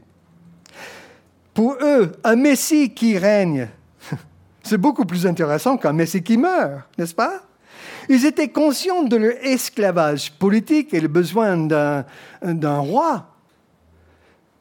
Pour 1.54 1.78
eux, 1.82 2.12
un 2.24 2.36
Messie 2.36 2.94
qui 2.94 3.18
règne, 3.18 3.68
c'est 4.64 4.78
beaucoup 4.78 5.06
plus 5.06 5.26
intéressant 5.26 5.78
qu'un 5.78 5.94
Messie 5.94 6.24
qui 6.24 6.38
meurt, 6.38 6.82
n'est-ce 6.98 7.16
pas? 7.16 7.42
Ils 8.08 8.26
étaient 8.26 8.50
conscients 8.50 9.04
de 9.04 9.16
leur 9.16 9.34
esclavage 9.42 10.32
politique 10.34 10.94
et 10.94 11.00
le 11.00 11.08
besoin 11.08 11.58
d'un 11.58 12.80
roi 12.80 13.30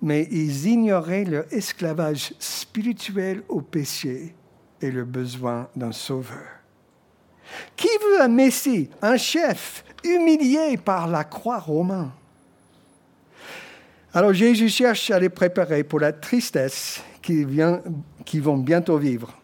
mais 0.00 0.28
ils 0.30 0.66
ignoraient 0.66 1.24
leur 1.24 1.52
esclavage 1.52 2.34
spirituel 2.38 3.42
au 3.48 3.60
péché 3.60 4.34
et 4.80 4.90
le 4.90 5.04
besoin 5.04 5.68
d'un 5.74 5.92
sauveur. 5.92 6.57
Qui 7.76 7.88
veut 8.02 8.22
un 8.22 8.28
Messie, 8.28 8.90
un 9.02 9.16
chef 9.16 9.84
humilié 10.04 10.76
par 10.76 11.08
la 11.08 11.24
croix 11.24 11.58
romaine? 11.58 12.10
Alors 14.14 14.32
Jésus 14.32 14.68
cherche 14.68 15.10
à 15.10 15.18
les 15.18 15.28
préparer 15.28 15.84
pour 15.84 16.00
la 16.00 16.12
tristesse 16.12 17.02
qu'ils 17.22 18.42
vont 18.42 18.56
bientôt 18.56 18.98
vivre. 18.98 19.34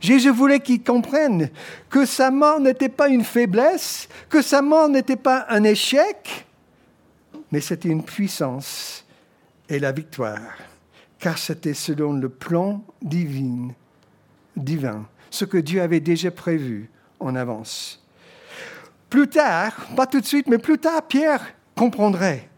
Jésus 0.00 0.30
voulait 0.30 0.60
qu'ils 0.60 0.82
comprennent 0.82 1.50
que 1.90 2.04
sa 2.04 2.30
mort 2.30 2.60
n'était 2.60 2.88
pas 2.88 3.08
une 3.08 3.24
faiblesse, 3.24 4.08
que 4.28 4.42
sa 4.42 4.62
mort 4.62 4.88
n'était 4.88 5.16
pas 5.16 5.46
un 5.48 5.64
échec, 5.64 6.46
mais 7.50 7.60
c'était 7.60 7.88
une 7.88 8.04
puissance 8.04 9.04
et 9.68 9.78
la 9.78 9.90
victoire, 9.90 10.56
car 11.18 11.36
c'était 11.36 11.74
selon 11.74 12.12
le 12.12 12.28
plan 12.28 12.84
divin, 13.02 13.70
divin, 14.56 15.08
ce 15.30 15.44
que 15.44 15.58
Dieu 15.58 15.82
avait 15.82 16.00
déjà 16.00 16.30
prévu 16.30 16.90
en 17.20 17.34
avance. 17.34 18.02
Plus 19.10 19.28
tard, 19.28 19.72
pas 19.96 20.06
tout 20.06 20.20
de 20.20 20.26
suite, 20.26 20.48
mais 20.48 20.58
plus 20.58 20.78
tard, 20.78 21.02
Pierre 21.02 21.46
comprendrait. 21.74 22.48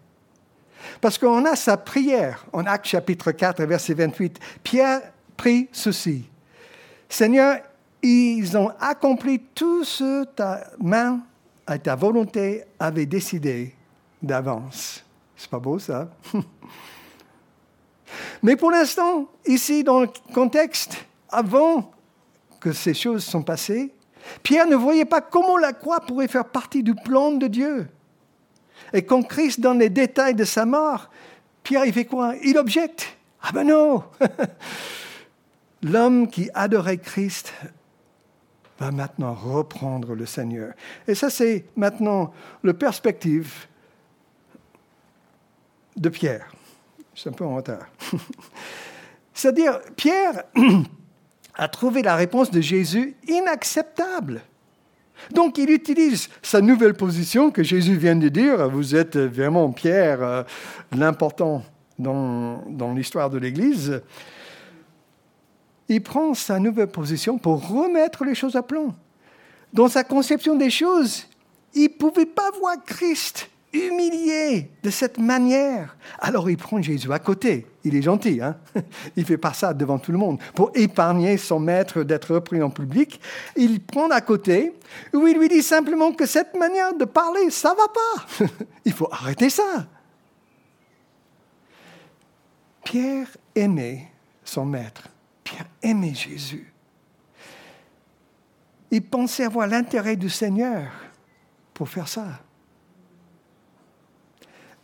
Parce 1.01 1.19
qu'on 1.19 1.45
a 1.45 1.57
sa 1.57 1.77
prière 1.77 2.45
en 2.53 2.67
Actes 2.67 2.87
chapitre 2.87 3.33
4, 3.33 3.63
verset 3.65 3.95
28. 3.95 4.39
Pierre 4.63 5.01
prie 5.37 5.69
ceci. 5.73 6.29
Seigneur, 7.09 7.59
ils 8.03 8.57
ont 8.57 8.71
accompli 8.81 9.41
tout 9.55 9.85
ce 9.85 10.25
que 10.25 10.31
ta 10.31 10.65
main 10.79 11.21
et 11.73 11.79
ta 11.79 11.95
volonté 11.95 12.65
avaient 12.79 13.07
décidé 13.07 13.75
d'avance. 14.23 15.05
C'est 15.37 15.51
pas 15.51 15.59
beau 15.59 15.79
ça? 15.79 16.09
Mais 18.43 18.57
pour 18.57 18.71
l'instant, 18.71 19.29
ici, 19.47 19.85
dans 19.85 20.01
le 20.01 20.09
contexte, 20.35 21.07
avant 21.29 21.93
que 22.59 22.73
ces 22.73 22.95
choses 22.95 23.25
sont 23.25 23.43
passées, 23.43 23.93
Pierre 24.43 24.67
ne 24.67 24.77
voyait 24.77 25.05
pas 25.05 25.21
comment 25.21 25.57
la 25.57 25.73
croix 25.73 26.01
pourrait 26.01 26.29
faire 26.29 26.47
partie 26.47 26.83
du 26.83 26.95
plan 26.95 27.33
de 27.33 27.47
Dieu. 27.47 27.89
Et 28.93 29.05
quand 29.05 29.23
Christ 29.23 29.61
donne 29.61 29.79
les 29.79 29.91
détails 29.91 30.35
de 30.35 30.45
sa 30.45 30.67
mort, 30.67 31.11
Pierre, 31.63 31.85
il 31.85 31.93
fait 31.93 32.05
quoi? 32.05 32.35
Il 32.43 32.59
objecte. 32.59 33.17
Ah 33.43 33.53
ben 33.53 33.67
non 33.67 34.05
L'homme 35.83 36.29
qui 36.29 36.51
adorait 36.53 36.99
Christ 36.99 37.53
va 38.79 38.91
maintenant 38.91 39.35
reprendre 39.35 40.15
le 40.15 40.27
Seigneur. 40.27 40.73
Et 41.07 41.15
ça, 41.15 41.31
c'est 41.31 41.67
maintenant 41.77 42.33
le 42.63 42.73
perspective 42.73 43.67
de 45.97 46.09
Pierre. 46.09 46.51
C'est 47.15 47.29
un 47.29 47.33
peu 47.33 47.45
en 47.45 47.57
retard. 47.57 47.87
C'est-à-dire, 49.35 49.81
Pierre 49.97 50.45
a 51.61 51.69
trouvé 51.69 52.01
la 52.01 52.17
réponse 52.17 52.51
de 52.51 52.63
Jésus 52.63 53.15
inacceptable. 53.29 54.41
Donc 55.31 55.59
il 55.59 55.69
utilise 55.69 56.31
sa 56.41 56.63
nouvelle 56.63 56.95
position 56.95 57.51
que 57.51 57.63
Jésus 57.63 57.97
vient 57.97 58.17
de 58.17 58.31
dire, 58.31 58.67
vous 58.71 58.97
êtes 58.97 59.19
vraiment 59.19 59.71
Pierre, 59.71 60.23
euh, 60.23 60.43
l'important 60.97 61.63
dans, 61.99 62.65
dans 62.67 62.95
l'histoire 62.95 63.29
de 63.29 63.37
l'Église. 63.37 64.01
Il 65.91 66.03
prend 66.03 66.33
sa 66.33 66.59
nouvelle 66.59 66.89
position 66.89 67.37
pour 67.37 67.69
remettre 67.69 68.25
les 68.25 68.35
choses 68.35 68.57
à 68.57 68.63
plomb. 68.63 68.95
Dans 69.75 69.89
sa 69.89 70.03
conception 70.03 70.57
des 70.57 70.71
choses, 70.71 71.27
il 71.75 71.83
ne 71.83 71.89
pouvait 71.89 72.25
pas 72.25 72.51
voir 72.59 72.77
Christ 72.87 73.50
humilié 73.73 74.71
de 74.83 74.91
cette 74.91 75.19
manière. 75.19 75.97
Alors 76.19 76.51
il 76.51 76.57
prend 76.57 76.81
Jésus 76.83 77.13
à 77.13 77.19
côté. 77.19 77.67
Il 77.85 77.95
est 77.95 78.03
gentil, 78.03 78.41
hein 78.41 78.57
Il 79.17 79.25
fait 79.25 79.39
pas 79.39 79.53
ça 79.53 79.73
devant 79.73 79.99
tout 79.99 80.13
le 80.13 80.19
monde. 80.19 80.39
Pour 80.55 80.71
épargner 80.75 81.37
son 81.37 81.61
maître 81.61 82.03
d'être 82.03 82.35
repris 82.35 82.63
en 82.63 82.71
public, 82.71 83.21
il 83.57 83.81
prend 83.81 84.11
à 84.11 84.21
côté 84.21 84.75
où 85.13 85.27
il 85.27 85.39
lui 85.39 85.49
dit 85.49 85.63
simplement 85.63 86.13
que 86.13 86.27
cette 86.27 86.55
manière 86.57 86.95
de 86.95 87.05
parler, 87.05 87.51
ça 87.51 87.75
va 87.75 88.47
pas. 88.47 88.47
il 88.85 88.93
faut 88.93 89.09
arrêter 89.11 89.51
ça. 89.51 89.87
Pierre 92.85 93.29
aimait 93.55 94.09
son 94.45 94.65
maître. 94.65 95.09
Pierre 95.45 95.67
aimait 95.83 96.15
Jésus. 96.15 96.73
Il 98.91 99.03
pensait 99.03 99.45
avoir 99.45 99.69
l'intérêt 99.69 100.17
du 100.17 100.29
Seigneur 100.29 100.91
pour 101.73 101.89
faire 101.89 102.09
ça. 102.09 102.41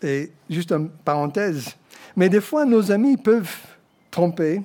Et 0.03 0.31
juste 0.51 0.73
une 0.73 0.91
parenthèse, 0.91 1.75
mais 2.15 2.29
des 2.29 2.41
fois 2.41 2.65
nos 2.65 2.93
amis 2.93 3.17
peuvent 3.17 3.57
tromper. 4.11 4.63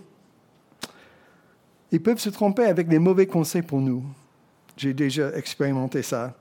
Ils 1.91 2.01
peuvent 2.01 2.19
se 2.19 2.29
tromper 2.29 2.65
avec 2.65 2.87
des 2.87 2.99
mauvais 2.99 3.27
conseils 3.27 3.61
pour 3.61 3.79
nous. 3.79 4.03
J'ai 4.77 4.93
déjà 4.93 5.31
expérimenté 5.35 6.01
ça. 6.01 6.33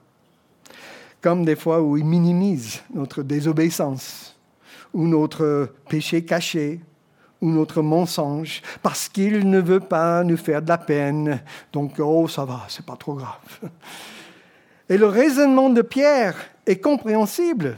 Comme 1.20 1.44
des 1.44 1.56
fois 1.56 1.82
où 1.82 1.96
ils 1.96 2.04
minimisent 2.04 2.80
notre 2.94 3.22
désobéissance, 3.22 4.36
ou 4.92 5.06
notre 5.06 5.72
péché 5.88 6.24
caché, 6.24 6.80
ou 7.40 7.50
notre 7.50 7.82
mensonge, 7.82 8.62
parce 8.82 9.08
qu'ils 9.08 9.48
ne 9.48 9.60
veulent 9.60 9.86
pas 9.86 10.22
nous 10.24 10.36
faire 10.36 10.62
de 10.62 10.68
la 10.68 10.78
peine. 10.78 11.42
Donc, 11.72 11.98
oh, 11.98 12.28
ça 12.28 12.44
va, 12.44 12.66
c'est 12.68 12.84
pas 12.84 12.96
trop 12.96 13.14
grave. 13.14 13.70
Et 14.88 14.98
le 14.98 15.06
raisonnement 15.06 15.70
de 15.70 15.82
Pierre 15.82 16.36
est 16.66 16.80
compréhensible. 16.80 17.76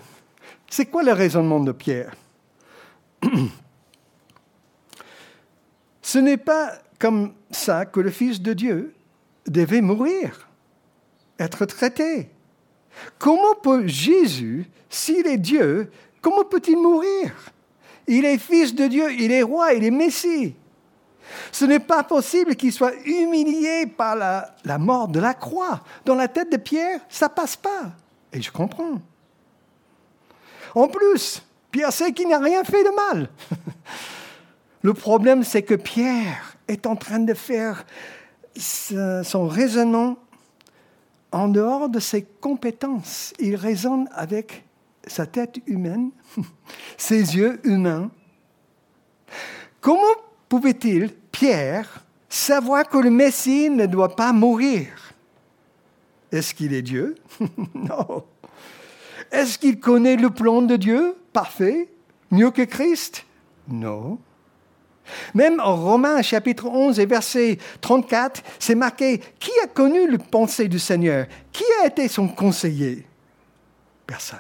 C'est 0.72 0.86
quoi 0.86 1.02
le 1.02 1.12
raisonnement 1.12 1.60
de 1.60 1.70
Pierre? 1.70 2.14
Ce 6.00 6.16
n'est 6.16 6.38
pas 6.38 6.72
comme 6.98 7.34
ça 7.50 7.84
que 7.84 8.00
le 8.00 8.10
Fils 8.10 8.40
de 8.40 8.54
Dieu 8.54 8.94
devait 9.46 9.82
mourir, 9.82 10.48
être 11.38 11.66
traité. 11.66 12.30
Comment 13.18 13.54
peut 13.62 13.86
Jésus, 13.86 14.64
s'il 14.88 15.26
est 15.26 15.36
Dieu, 15.36 15.92
comment 16.22 16.44
peut-il 16.44 16.78
mourir? 16.78 17.34
Il 18.06 18.24
est 18.24 18.38
Fils 18.38 18.74
de 18.74 18.86
Dieu, 18.86 19.12
il 19.12 19.30
est 19.30 19.42
roi, 19.42 19.74
il 19.74 19.84
est 19.84 19.90
Messie. 19.90 20.54
Ce 21.52 21.66
n'est 21.66 21.80
pas 21.80 22.02
possible 22.02 22.56
qu'il 22.56 22.72
soit 22.72 22.94
humilié 23.04 23.84
par 23.86 24.16
la, 24.16 24.78
mort 24.78 25.08
de 25.08 25.20
la 25.20 25.34
croix. 25.34 25.82
Dans 26.06 26.14
la 26.14 26.28
tête 26.28 26.50
de 26.50 26.56
Pierre, 26.56 27.00
ça 27.10 27.28
passe 27.28 27.56
pas. 27.56 27.92
Et 28.32 28.40
je 28.40 28.50
comprends. 28.50 29.02
En 30.74 30.88
plus, 30.88 31.42
Pierre 31.70 31.92
sait 31.92 32.12
qu'il 32.12 32.28
n'a 32.28 32.38
rien 32.38 32.64
fait 32.64 32.82
de 32.82 32.94
mal. 32.94 33.28
Le 34.82 34.94
problème, 34.94 35.44
c'est 35.44 35.62
que 35.62 35.74
Pierre 35.74 36.56
est 36.68 36.86
en 36.86 36.96
train 36.96 37.20
de 37.20 37.34
faire 37.34 37.84
son 38.56 39.46
raisonnement 39.46 40.16
en 41.30 41.48
dehors 41.48 41.88
de 41.88 42.00
ses 42.00 42.22
compétences. 42.22 43.32
Il 43.38 43.56
raisonne 43.56 44.08
avec 44.12 44.64
sa 45.06 45.26
tête 45.26 45.58
humaine, 45.66 46.10
ses 46.96 47.36
yeux 47.36 47.60
humains. 47.64 48.10
Comment 49.80 50.02
pouvait-il, 50.48 51.12
Pierre, 51.30 52.04
savoir 52.28 52.88
que 52.88 52.98
le 52.98 53.10
Messie 53.10 53.70
ne 53.70 53.86
doit 53.86 54.14
pas 54.14 54.32
mourir? 54.32 54.88
Est-ce 56.30 56.54
qu'il 56.54 56.72
est 56.72 56.82
Dieu? 56.82 57.14
Non. 57.74 58.24
Est-ce 59.32 59.58
qu'il 59.58 59.80
connaît 59.80 60.16
le 60.16 60.30
plan 60.30 60.62
de 60.62 60.76
Dieu 60.76 61.16
parfait, 61.32 61.88
mieux 62.30 62.50
que 62.50 62.62
Christ? 62.62 63.24
Non. 63.66 64.18
Même 65.34 65.58
en 65.60 65.74
Romains 65.74 66.22
chapitre 66.22 66.66
11 66.66 67.00
et 67.00 67.06
verset 67.06 67.58
34, 67.80 68.42
c'est 68.58 68.74
marqué, 68.74 69.20
qui 69.40 69.50
a 69.64 69.66
connu 69.66 70.08
le 70.08 70.18
pensée 70.18 70.68
du 70.68 70.78
Seigneur? 70.78 71.26
Qui 71.50 71.64
a 71.82 71.86
été 71.86 72.06
son 72.08 72.28
conseiller? 72.28 73.06
Personne. 74.06 74.38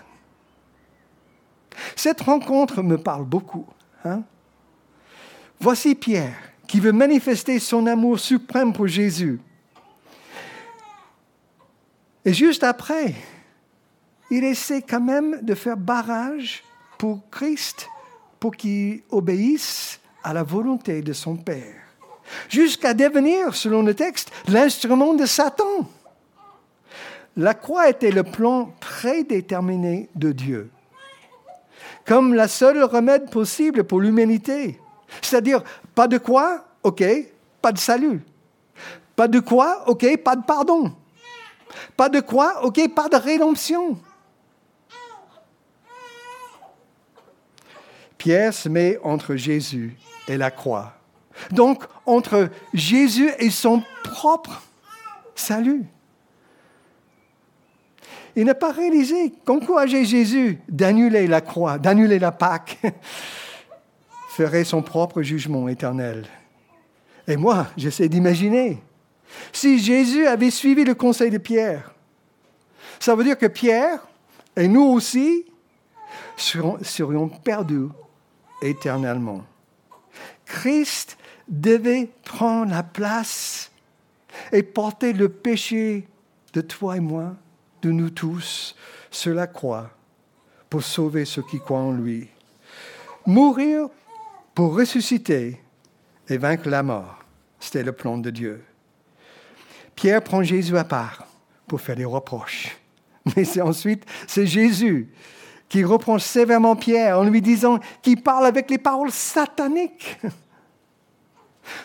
Cette 1.96 2.20
rencontre 2.20 2.82
me 2.82 2.98
parle 2.98 3.24
beaucoup. 3.24 3.66
Hein? 4.04 4.22
Voici 5.58 5.94
Pierre 5.94 6.36
qui 6.66 6.80
veut 6.80 6.92
manifester 6.92 7.58
son 7.58 7.86
amour 7.86 8.18
suprême 8.18 8.72
pour 8.72 8.86
Jésus. 8.86 9.40
Et 12.24 12.32
juste 12.32 12.62
après, 12.62 13.14
il 14.32 14.44
essaie 14.44 14.80
quand 14.80 15.02
même 15.02 15.40
de 15.42 15.54
faire 15.54 15.76
barrage 15.76 16.64
pour 16.96 17.20
Christ, 17.30 17.86
pour 18.40 18.56
qu'il 18.56 19.02
obéisse 19.10 20.00
à 20.24 20.32
la 20.32 20.42
volonté 20.42 21.02
de 21.02 21.12
son 21.12 21.36
Père, 21.36 21.82
jusqu'à 22.48 22.94
devenir, 22.94 23.54
selon 23.54 23.82
le 23.82 23.92
texte, 23.92 24.32
l'instrument 24.48 25.12
de 25.12 25.26
Satan. 25.26 25.86
La 27.36 27.52
croix 27.52 27.90
était 27.90 28.10
le 28.10 28.22
plan 28.22 28.72
prédéterminé 28.80 30.08
de 30.14 30.32
Dieu, 30.32 30.70
comme 32.06 32.32
la 32.32 32.48
seule 32.48 32.82
remède 32.84 33.30
possible 33.30 33.84
pour 33.84 34.00
l'humanité. 34.00 34.80
C'est-à-dire, 35.20 35.62
pas 35.94 36.08
de 36.08 36.16
quoi, 36.16 36.64
ok, 36.82 37.04
pas 37.60 37.72
de 37.72 37.78
salut. 37.78 38.22
Pas 39.14 39.28
de 39.28 39.40
quoi, 39.40 39.84
ok, 39.88 40.16
pas 40.24 40.36
de 40.36 40.42
pardon. 40.42 40.90
Pas 41.98 42.08
de 42.08 42.20
quoi, 42.20 42.64
ok, 42.64 42.94
pas 42.94 43.10
de 43.10 43.16
rédemption. 43.16 43.98
Pierre 48.22 48.54
se 48.54 48.68
met 48.68 49.00
entre 49.02 49.34
Jésus 49.34 49.96
et 50.28 50.36
la 50.36 50.52
croix. 50.52 50.92
Donc, 51.50 51.82
entre 52.06 52.50
Jésus 52.72 53.28
et 53.40 53.50
son 53.50 53.82
propre 54.04 54.62
salut. 55.34 55.84
Il 58.36 58.44
n'a 58.44 58.54
pas 58.54 58.70
réalisé 58.70 59.32
qu'encourager 59.44 60.04
Jésus 60.04 60.60
d'annuler 60.68 61.26
la 61.26 61.40
croix, 61.40 61.78
d'annuler 61.78 62.20
la 62.20 62.30
Pâque, 62.30 62.78
ferait 64.28 64.62
son 64.62 64.82
propre 64.82 65.22
jugement 65.22 65.66
éternel. 65.66 66.24
Et 67.26 67.36
moi, 67.36 67.66
j'essaie 67.76 68.08
d'imaginer, 68.08 68.80
si 69.52 69.80
Jésus 69.80 70.28
avait 70.28 70.52
suivi 70.52 70.84
le 70.84 70.94
conseil 70.94 71.30
de 71.30 71.38
Pierre, 71.38 71.92
ça 73.00 73.16
veut 73.16 73.24
dire 73.24 73.36
que 73.36 73.46
Pierre 73.46 73.98
et 74.54 74.68
nous 74.68 74.84
aussi 74.84 75.44
serions 76.36 77.28
perdus 77.28 77.88
éternellement. 78.62 79.44
Christ 80.46 81.18
devait 81.48 82.10
prendre 82.24 82.70
la 82.70 82.82
place 82.82 83.70
et 84.52 84.62
porter 84.62 85.12
le 85.12 85.28
péché 85.28 86.08
de 86.52 86.60
toi 86.60 86.96
et 86.96 87.00
moi, 87.00 87.34
de 87.82 87.90
nous 87.90 88.10
tous, 88.10 88.74
sur 89.10 89.34
la 89.34 89.46
croix 89.46 89.90
pour 90.70 90.82
sauver 90.82 91.24
ceux 91.24 91.42
qui 91.42 91.58
croient 91.58 91.78
en 91.78 91.92
lui. 91.92 92.28
Mourir 93.26 93.88
pour 94.54 94.74
ressusciter 94.74 95.60
et 96.28 96.38
vaincre 96.38 96.68
la 96.68 96.82
mort, 96.82 97.18
c'était 97.60 97.82
le 97.82 97.92
plan 97.92 98.18
de 98.18 98.30
Dieu. 98.30 98.64
Pierre 99.94 100.22
prend 100.22 100.42
Jésus 100.42 100.76
à 100.76 100.84
part 100.84 101.26
pour 101.66 101.80
faire 101.80 101.96
des 101.96 102.04
reproches. 102.04 102.76
Mais 103.36 103.44
c'est 103.44 103.60
ensuite, 103.60 104.04
c'est 104.26 104.46
Jésus 104.46 105.10
qui 105.72 105.84
reprend 105.84 106.18
sévèrement 106.18 106.76
Pierre 106.76 107.18
en 107.18 107.24
lui 107.24 107.40
disant 107.40 107.80
qu'il 108.02 108.22
parle 108.22 108.44
avec 108.44 108.70
les 108.70 108.76
paroles 108.76 109.10
sataniques. 109.10 110.20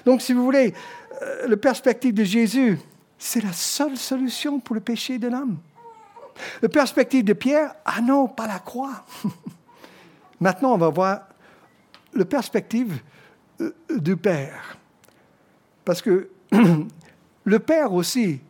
Donc, 0.06 0.22
si 0.22 0.34
vous 0.34 0.44
voulez, 0.44 0.74
euh, 1.22 1.48
le 1.48 1.56
perspective 1.56 2.14
de 2.14 2.26
Jésus, 2.26 2.78
c'est 3.18 3.42
la 3.42 3.54
seule 3.54 3.96
solution 3.96 4.60
pour 4.60 4.76
le 4.76 4.82
péché 4.82 5.18
de 5.18 5.30
l'homme. 5.30 5.56
Le 6.62 6.68
perspective 6.68 7.24
de 7.24 7.32
Pierre, 7.32 7.76
ah 7.86 8.02
non, 8.02 8.28
pas 8.28 8.46
la 8.46 8.60
croix. 8.60 9.06
Maintenant, 10.42 10.74
on 10.74 10.78
va 10.78 10.90
voir 10.90 11.22
le 12.12 12.26
perspective 12.26 13.00
euh, 13.62 13.74
du 13.90 14.18
Père. 14.18 14.78
Parce 15.86 16.02
que 16.02 16.28
le 17.46 17.60
Père 17.60 17.94
aussi 17.94 18.42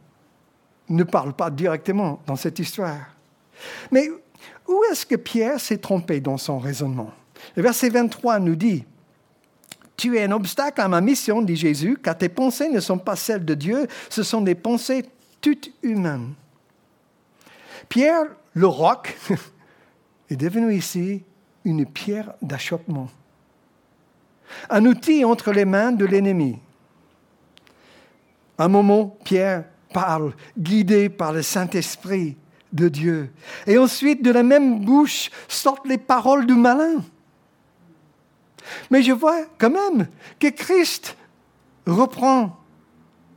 ne 0.90 1.04
parle 1.04 1.34
pas 1.34 1.52
directement 1.52 2.24
dans 2.26 2.36
cette 2.36 2.58
histoire. 2.58 3.14
Mais 3.92 4.10
où 4.68 4.84
est-ce 4.92 5.06
que 5.06 5.16
Pierre 5.16 5.60
s'est 5.60 5.78
trompé 5.78 6.20
dans 6.20 6.38
son 6.38 6.60
raisonnement? 6.60 7.12
Le 7.56 7.64
verset 7.64 7.90
23 7.90 8.40
nous 8.40 8.56
dit, 8.56 8.84
Tu 9.96 10.18
es 10.18 10.24
un 10.24 10.32
obstacle 10.32 10.82
à 10.82 10.88
ma 10.88 11.02
mission, 11.02 11.42
dit 11.42 11.56
Jésus, 11.56 11.98
car 12.02 12.18
tes 12.18 12.30
pensées 12.30 12.70
ne 12.70 12.80
sont 12.80 12.98
pas 12.98 13.16
celles 13.16 13.46
de 13.46 13.54
Dieu, 13.54 13.88
ce 14.10 14.24
sont 14.24 14.42
des 14.42 14.56
pensées 14.56 15.06
toutes 15.42 15.72
humaines. 15.84 16.34
Pierre, 17.90 18.26
le 18.54 18.68
roc, 18.68 19.18
est 20.30 20.36
devenu 20.36 20.74
ici 20.76 21.24
une 21.64 21.86
pierre 21.86 22.34
d'achoppement, 22.42 23.10
un 24.70 24.86
outil 24.86 25.24
entre 25.24 25.52
les 25.52 25.66
mains 25.66 25.92
de 25.92 26.06
l'ennemi. 26.06 26.58
Un 28.58 28.68
moment, 28.68 29.18
Pierre 29.24 29.66
parle, 29.94 30.34
guidé 30.58 31.10
par 31.10 31.32
le 31.32 31.42
Saint-Esprit 31.42 32.36
de 32.74 32.90
Dieu. 32.90 33.32
Et 33.66 33.78
ensuite, 33.78 34.24
de 34.24 34.32
la 34.32 34.44
même 34.44 34.84
bouche 34.84 35.30
sortent 35.48 35.88
les 35.88 35.98
paroles 35.98 36.46
du 36.46 36.56
malin. 36.56 37.04
Mais 38.92 39.02
je 39.02 39.14
vois 39.14 39.46
quand 39.58 39.70
même 39.70 40.08
que 40.40 40.48
Christ 40.48 41.16
reprend 41.86 42.58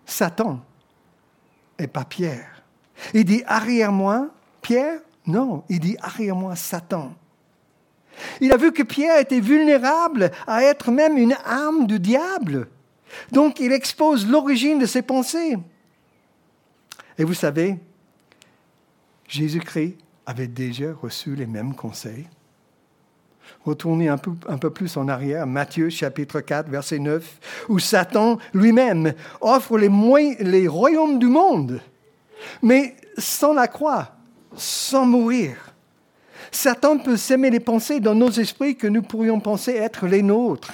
Satan 0.05 0.61
et 1.79 1.87
pas 1.87 2.05
Pierre. 2.05 2.63
Il 3.15 3.25
dit 3.25 3.43
arrière-moi, 3.47 4.29
Pierre? 4.61 5.01
Non, 5.27 5.65
il 5.69 5.81
dit 5.81 5.97
arrière-moi, 6.01 6.57
Satan. 6.57 7.15
Il 8.41 8.53
a 8.53 8.57
vu 8.57 8.73
que 8.73 8.83
Pierre 8.83 9.19
était 9.19 9.41
vulnérable 9.41 10.31
à 10.47 10.63
être 10.65 10.91
même 10.91 11.17
une 11.17 11.37
âme 11.47 11.87
du 11.87 11.99
diable. 12.01 12.69
Donc 13.33 13.61
il 13.61 13.73
expose 13.73 14.27
l'origine 14.27 14.79
de 14.79 14.87
ses 14.87 15.03
pensées. 15.03 15.57
Et 17.19 17.25
vous 17.25 17.35
savez, 17.35 17.79
Jésus-Christ 19.31 19.97
avait 20.27 20.49
déjà 20.49 20.93
reçu 20.93 21.37
les 21.37 21.47
mêmes 21.47 21.75
conseils. 21.75 22.27
Retournez 23.65 24.09
un 24.09 24.19
peu, 24.19 24.33
un 24.49 24.59
peu, 24.59 24.71
plus 24.71 24.97
en 24.97 25.07
arrière, 25.07 25.47
Matthieu 25.47 25.89
chapitre 25.89 26.41
4, 26.41 26.69
verset 26.69 26.99
9, 26.99 27.67
où 27.69 27.79
Satan 27.79 28.39
lui-même 28.53 29.15
offre 29.41 29.79
les, 29.79 29.89
les 30.41 30.67
royaumes 30.67 31.21
du 31.21 31.27
monde, 31.27 31.81
mais 32.61 32.97
sans 33.19 33.53
la 33.53 33.69
croix, 33.69 34.17
sans 34.57 35.07
mourir. 35.07 35.75
Satan 36.51 36.99
peut 36.99 37.17
s'aimer 37.17 37.51
les 37.51 37.61
pensées 37.61 38.01
dans 38.01 38.17
nos 38.17 38.31
esprits 38.31 38.77
que 38.77 38.89
nous 38.89 39.03
pourrions 39.03 39.39
penser 39.39 39.73
être 39.73 40.09
les 40.09 40.23
nôtres 40.23 40.73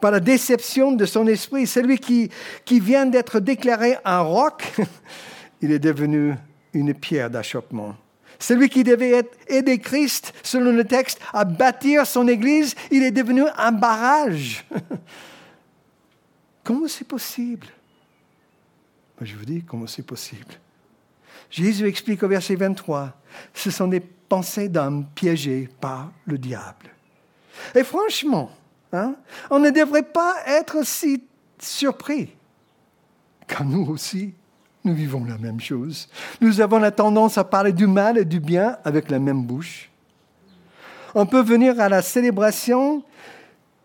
par 0.00 0.12
la 0.12 0.20
déception 0.20 0.92
de 0.92 1.04
son 1.04 1.26
esprit. 1.26 1.66
Celui 1.66 1.98
qui, 1.98 2.30
qui 2.64 2.78
vient 2.78 3.06
d'être 3.06 3.40
déclaré 3.40 3.96
un 4.04 4.20
roc, 4.20 4.72
il 5.60 5.72
est 5.72 5.80
devenu 5.80 6.34
une 6.72 6.94
pierre 6.94 7.30
d'achoppement. 7.30 7.96
Celui 8.38 8.68
qui 8.68 8.84
devait 8.84 9.28
aider 9.48 9.78
Christ, 9.78 10.32
selon 10.42 10.72
le 10.72 10.84
texte, 10.84 11.20
à 11.32 11.44
bâtir 11.44 12.06
son 12.06 12.28
Église, 12.28 12.74
il 12.90 13.02
est 13.02 13.10
devenu 13.10 13.42
un 13.56 13.72
barrage. 13.72 14.64
comment 16.64 16.86
c'est 16.86 17.06
possible? 17.06 17.66
Ben, 19.18 19.26
Je 19.26 19.34
vous 19.34 19.44
dis 19.44 19.64
comment 19.64 19.86
c'est 19.86 20.06
possible. 20.06 20.54
Jésus 21.50 21.86
explique 21.86 22.22
au 22.22 22.28
verset 22.28 22.54
23, 22.54 23.12
ce 23.54 23.70
sont 23.70 23.88
des 23.88 24.00
pensées 24.00 24.68
d'hommes 24.68 25.06
piégés 25.14 25.68
par 25.80 26.12
le 26.26 26.38
diable. 26.38 26.90
Et 27.74 27.82
franchement, 27.82 28.52
Hein? 28.92 29.16
On 29.50 29.58
ne 29.58 29.70
devrait 29.70 30.02
pas 30.02 30.36
être 30.46 30.84
si 30.84 31.22
surpris, 31.58 32.34
car 33.46 33.64
nous 33.64 33.86
aussi, 33.90 34.32
nous 34.88 34.94
vivons 34.94 35.24
la 35.24 35.38
même 35.38 35.60
chose. 35.60 36.08
Nous 36.40 36.60
avons 36.60 36.78
la 36.78 36.90
tendance 36.90 37.36
à 37.36 37.44
parler 37.44 37.72
du 37.72 37.86
mal 37.86 38.16
et 38.18 38.24
du 38.24 38.40
bien 38.40 38.78
avec 38.84 39.10
la 39.10 39.18
même 39.18 39.44
bouche. 39.44 39.90
On 41.14 41.26
peut 41.26 41.42
venir 41.42 41.78
à 41.78 41.88
la 41.88 42.02
célébration, 42.02 43.04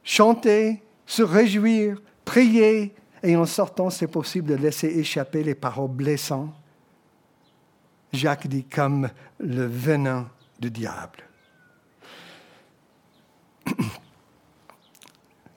chanter, 0.04 0.82
se 1.06 1.22
réjouir, 1.22 2.02
prier, 2.26 2.96
et 3.22 3.36
en 3.36 3.46
sortant, 3.46 3.90
c'est 3.90 4.08
possible 4.08 4.50
de 4.50 4.56
laisser 4.56 4.88
échapper 4.88 5.44
les 5.44 5.56
paroles 5.56 5.92
blessantes. 5.92 6.54
Jacques 8.12 8.48
dit 8.48 8.64
comme 8.64 9.10
le 9.40 9.66
venin 9.66 10.30
du 10.60 10.70
diable. 10.70 11.20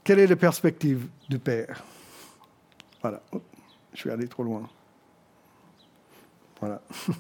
Quelle 0.04 0.20
est 0.20 0.26
la 0.26 0.36
perspective 0.36 1.06
du 1.28 1.38
Père? 1.38 1.82
Voilà, 3.02 3.20
je 3.92 4.00
suis 4.00 4.10
allé 4.10 4.26
trop 4.28 4.42
loin. 4.42 4.68
Voilà. 6.60 6.80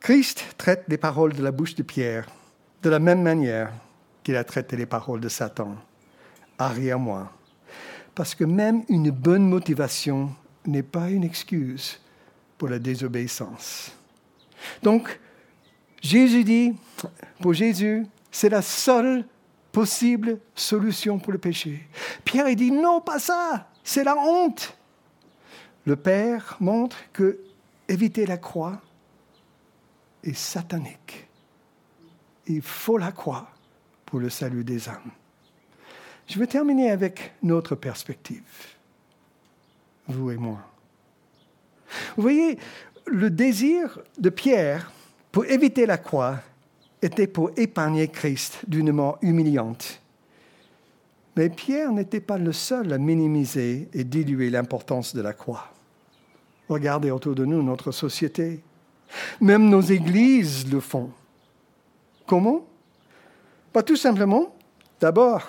Christ 0.00 0.44
traite 0.56 0.84
les 0.88 0.96
paroles 0.98 1.34
de 1.34 1.42
la 1.42 1.52
bouche 1.52 1.74
de 1.74 1.82
Pierre 1.82 2.26
de 2.82 2.90
la 2.90 2.98
même 2.98 3.22
manière 3.22 3.72
qu'il 4.22 4.36
a 4.36 4.44
traité 4.44 4.76
les 4.76 4.86
paroles 4.86 5.20
de 5.20 5.28
Satan. 5.28 5.76
Arrière-moi. 6.58 7.30
Parce 8.14 8.34
que 8.34 8.44
même 8.44 8.84
une 8.88 9.10
bonne 9.10 9.48
motivation 9.48 10.30
n'est 10.66 10.82
pas 10.82 11.10
une 11.10 11.24
excuse 11.24 12.00
pour 12.58 12.68
la 12.68 12.78
désobéissance. 12.78 13.92
Donc, 14.82 15.18
Jésus 16.02 16.44
dit, 16.44 16.74
pour 17.40 17.52
Jésus, 17.54 18.06
c'est 18.30 18.48
la 18.48 18.62
seule 18.62 19.24
possible 19.72 20.38
solution 20.54 21.18
pour 21.18 21.32
le 21.32 21.38
péché. 21.38 21.88
Pierre 22.24 22.54
dit 22.56 22.70
non, 22.70 23.00
pas 23.00 23.18
ça, 23.18 23.68
c'est 23.84 24.04
la 24.04 24.16
honte. 24.16 24.76
Le 25.86 25.96
Père 25.96 26.56
montre 26.60 26.98
que 27.12 27.40
éviter 27.88 28.26
la 28.26 28.38
croix 28.38 28.80
est 30.22 30.36
satanique. 30.36 31.26
Il 32.46 32.62
faut 32.62 32.98
la 32.98 33.12
croix 33.12 33.48
pour 34.06 34.20
le 34.20 34.30
salut 34.30 34.64
des 34.64 34.88
âmes. 34.88 35.10
Je 36.26 36.38
vais 36.38 36.46
terminer 36.46 36.90
avec 36.90 37.32
notre 37.42 37.74
perspective, 37.74 38.42
vous 40.06 40.30
et 40.30 40.36
moi. 40.36 40.58
Vous 42.16 42.22
voyez, 42.22 42.58
le 43.06 43.30
désir 43.30 43.98
de 44.18 44.30
Pierre 44.30 44.92
pour 45.32 45.44
éviter 45.46 45.86
la 45.86 45.98
croix 45.98 46.38
était 47.02 47.26
pour 47.26 47.50
épargner 47.56 48.08
Christ 48.08 48.60
d'une 48.68 48.92
mort 48.92 49.18
humiliante. 49.22 49.99
Mais 51.36 51.48
Pierre 51.48 51.92
n'était 51.92 52.20
pas 52.20 52.38
le 52.38 52.52
seul 52.52 52.92
à 52.92 52.98
minimiser 52.98 53.88
et 53.92 54.04
diluer 54.04 54.50
l'importance 54.50 55.14
de 55.14 55.22
la 55.22 55.32
croix. 55.32 55.72
Regardez 56.68 57.10
autour 57.10 57.34
de 57.34 57.44
nous 57.44 57.62
notre 57.62 57.92
société. 57.92 58.62
Même 59.40 59.68
nos 59.68 59.80
églises 59.80 60.70
le 60.70 60.80
font. 60.80 61.10
Comment? 62.26 62.66
Pas 63.72 63.82
tout 63.82 63.96
simplement, 63.96 64.54
d'abord, 65.00 65.48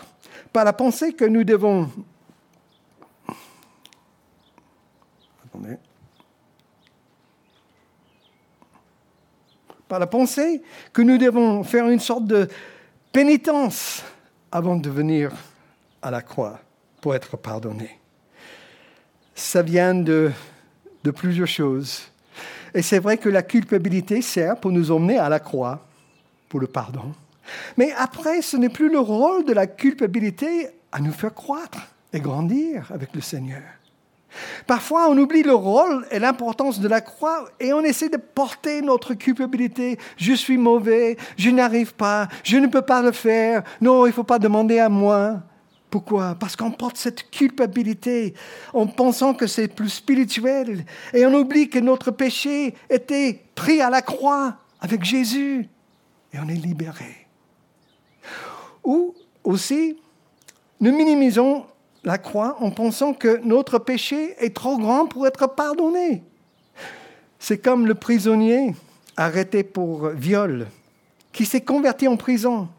par 0.53 0.65
la 0.65 0.73
pensée 0.73 1.13
que 1.13 1.25
nous 1.25 1.43
devons... 1.43 1.89
Attendez. 5.45 5.77
par 9.87 9.99
la 9.99 10.07
pensée 10.07 10.61
que 10.93 11.01
nous 11.01 11.17
devons 11.17 11.65
faire 11.65 11.89
une 11.89 11.99
sorte 11.99 12.25
de 12.25 12.47
pénitence 13.11 14.01
avant 14.49 14.77
de 14.77 14.89
venir 14.89 15.33
à 16.01 16.11
la 16.11 16.21
croix 16.21 16.59
pour 17.01 17.15
être 17.15 17.37
pardonné. 17.37 17.99
Ça 19.35 19.61
vient 19.61 19.95
de, 19.95 20.31
de 21.03 21.11
plusieurs 21.11 21.47
choses. 21.47 22.03
Et 22.73 22.81
c'est 22.81 22.99
vrai 22.99 23.17
que 23.17 23.29
la 23.29 23.41
culpabilité 23.41 24.21
sert 24.21 24.57
pour 24.57 24.71
nous 24.71 24.91
emmener 24.91 25.17
à 25.17 25.29
la 25.29 25.39
croix, 25.39 25.85
pour 26.47 26.59
le 26.59 26.67
pardon. 26.67 27.13
Mais 27.77 27.91
après, 27.97 28.41
ce 28.41 28.55
n'est 28.57 28.69
plus 28.69 28.89
le 28.89 28.99
rôle 28.99 29.45
de 29.45 29.53
la 29.53 29.67
culpabilité 29.67 30.69
à 30.91 30.99
nous 30.99 31.11
faire 31.11 31.33
croître 31.33 31.79
et 32.13 32.19
grandir 32.19 32.89
avec 32.93 33.13
le 33.13 33.21
Seigneur. 33.21 33.61
Parfois, 34.65 35.09
on 35.09 35.17
oublie 35.17 35.43
le 35.43 35.53
rôle 35.53 36.05
et 36.09 36.19
l'importance 36.19 36.79
de 36.79 36.87
la 36.87 37.01
croix 37.01 37.49
et 37.59 37.73
on 37.73 37.81
essaie 37.81 38.07
de 38.07 38.17
porter 38.17 38.81
notre 38.81 39.13
culpabilité. 39.13 39.97
Je 40.15 40.33
suis 40.33 40.57
mauvais, 40.57 41.17
je 41.37 41.49
n'arrive 41.49 41.93
pas, 41.93 42.29
je 42.43 42.57
ne 42.57 42.67
peux 42.67 42.81
pas 42.81 43.01
le 43.01 43.11
faire. 43.11 43.63
Non, 43.81 44.05
il 44.05 44.09
ne 44.09 44.13
faut 44.13 44.23
pas 44.23 44.39
demander 44.39 44.79
à 44.79 44.87
moi. 44.87 45.41
Pourquoi? 45.91 46.35
Parce 46.35 46.55
qu'on 46.55 46.71
porte 46.71 46.95
cette 46.95 47.29
culpabilité 47.29 48.33
en 48.73 48.87
pensant 48.87 49.33
que 49.33 49.45
c'est 49.45 49.67
plus 49.67 49.89
spirituel 49.89 50.85
et 51.13 51.25
on 51.25 51.33
oublie 51.33 51.69
que 51.69 51.79
notre 51.79 52.11
péché 52.11 52.73
était 52.89 53.43
pris 53.55 53.81
à 53.81 53.89
la 53.89 54.01
croix 54.01 54.55
avec 54.79 55.03
Jésus 55.03 55.67
et 56.33 56.39
on 56.39 56.47
est 56.47 56.55
libéré. 56.55 57.27
Ou 58.85 59.13
aussi, 59.43 59.97
nous 60.79 60.95
minimisons 60.95 61.65
la 62.05 62.17
croix 62.17 62.55
en 62.61 62.71
pensant 62.71 63.13
que 63.13 63.41
notre 63.43 63.77
péché 63.77 64.35
est 64.39 64.55
trop 64.55 64.77
grand 64.77 65.07
pour 65.07 65.27
être 65.27 65.45
pardonné. 65.45 66.23
C'est 67.37 67.57
comme 67.57 67.85
le 67.85 67.95
prisonnier 67.95 68.75
arrêté 69.17 69.63
pour 69.63 70.07
viol 70.07 70.67
qui 71.33 71.45
s'est 71.45 71.61
converti 71.61 72.07
en 72.07 72.15
prison. 72.15 72.69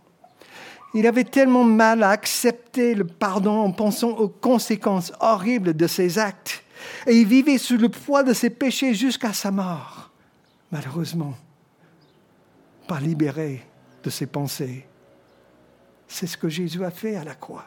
Il 0.94 1.06
avait 1.06 1.24
tellement 1.24 1.64
mal 1.64 2.02
à 2.02 2.10
accepter 2.10 2.94
le 2.94 3.06
pardon 3.06 3.60
en 3.60 3.72
pensant 3.72 4.10
aux 4.10 4.28
conséquences 4.28 5.12
horribles 5.20 5.74
de 5.74 5.86
ses 5.86 6.18
actes 6.18 6.62
Et 7.06 7.18
il 7.18 7.26
vivait 7.26 7.58
sous 7.58 7.78
le 7.78 7.88
poids 7.88 8.22
de 8.22 8.32
ses 8.32 8.50
péchés 8.50 8.94
jusqu'à 8.94 9.32
sa 9.32 9.50
mort. 9.50 10.10
Malheureusement, 10.70 11.34
pas 12.86 13.00
libéré 13.00 13.64
de 14.02 14.10
ses 14.10 14.26
pensées. 14.26 14.86
C'est 16.08 16.26
ce 16.26 16.36
que 16.36 16.48
Jésus 16.48 16.84
a 16.84 16.90
fait 16.90 17.16
à 17.16 17.24
la 17.24 17.34
croix. 17.34 17.64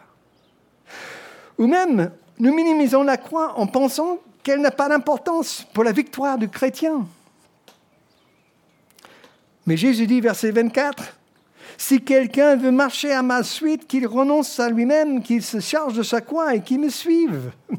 Ou 1.57 1.67
même, 1.67 2.11
nous 2.37 2.53
minimisons 2.53 3.03
la 3.03 3.17
croix 3.17 3.57
en 3.57 3.65
pensant 3.65 4.19
qu'elle 4.43 4.61
n'a 4.61 4.71
pas 4.71 4.89
d'importance 4.89 5.65
pour 5.73 5.83
la 5.83 5.91
victoire 5.91 6.37
du 6.37 6.49
chrétien. 6.49 7.07
Mais 9.65 9.77
Jésus 9.77 10.05
dit, 10.05 10.21
verset 10.21 10.51
24, 10.51 11.17
Si 11.77 12.01
quelqu'un 12.01 12.55
veut 12.55 12.71
marcher 12.71 13.11
à 13.11 13.21
ma 13.21 13.43
suite, 13.43 13.87
qu'il 13.87 14.07
renonce 14.07 14.59
à 14.59 14.69
lui-même, 14.69 15.21
qu'il 15.21 15.43
se 15.43 15.59
charge 15.59 15.95
de 15.95 16.03
sa 16.03 16.21
croix 16.21 16.55
et 16.55 16.61
qu'il 16.61 16.79
me 16.79 16.89
suive. 16.89 17.51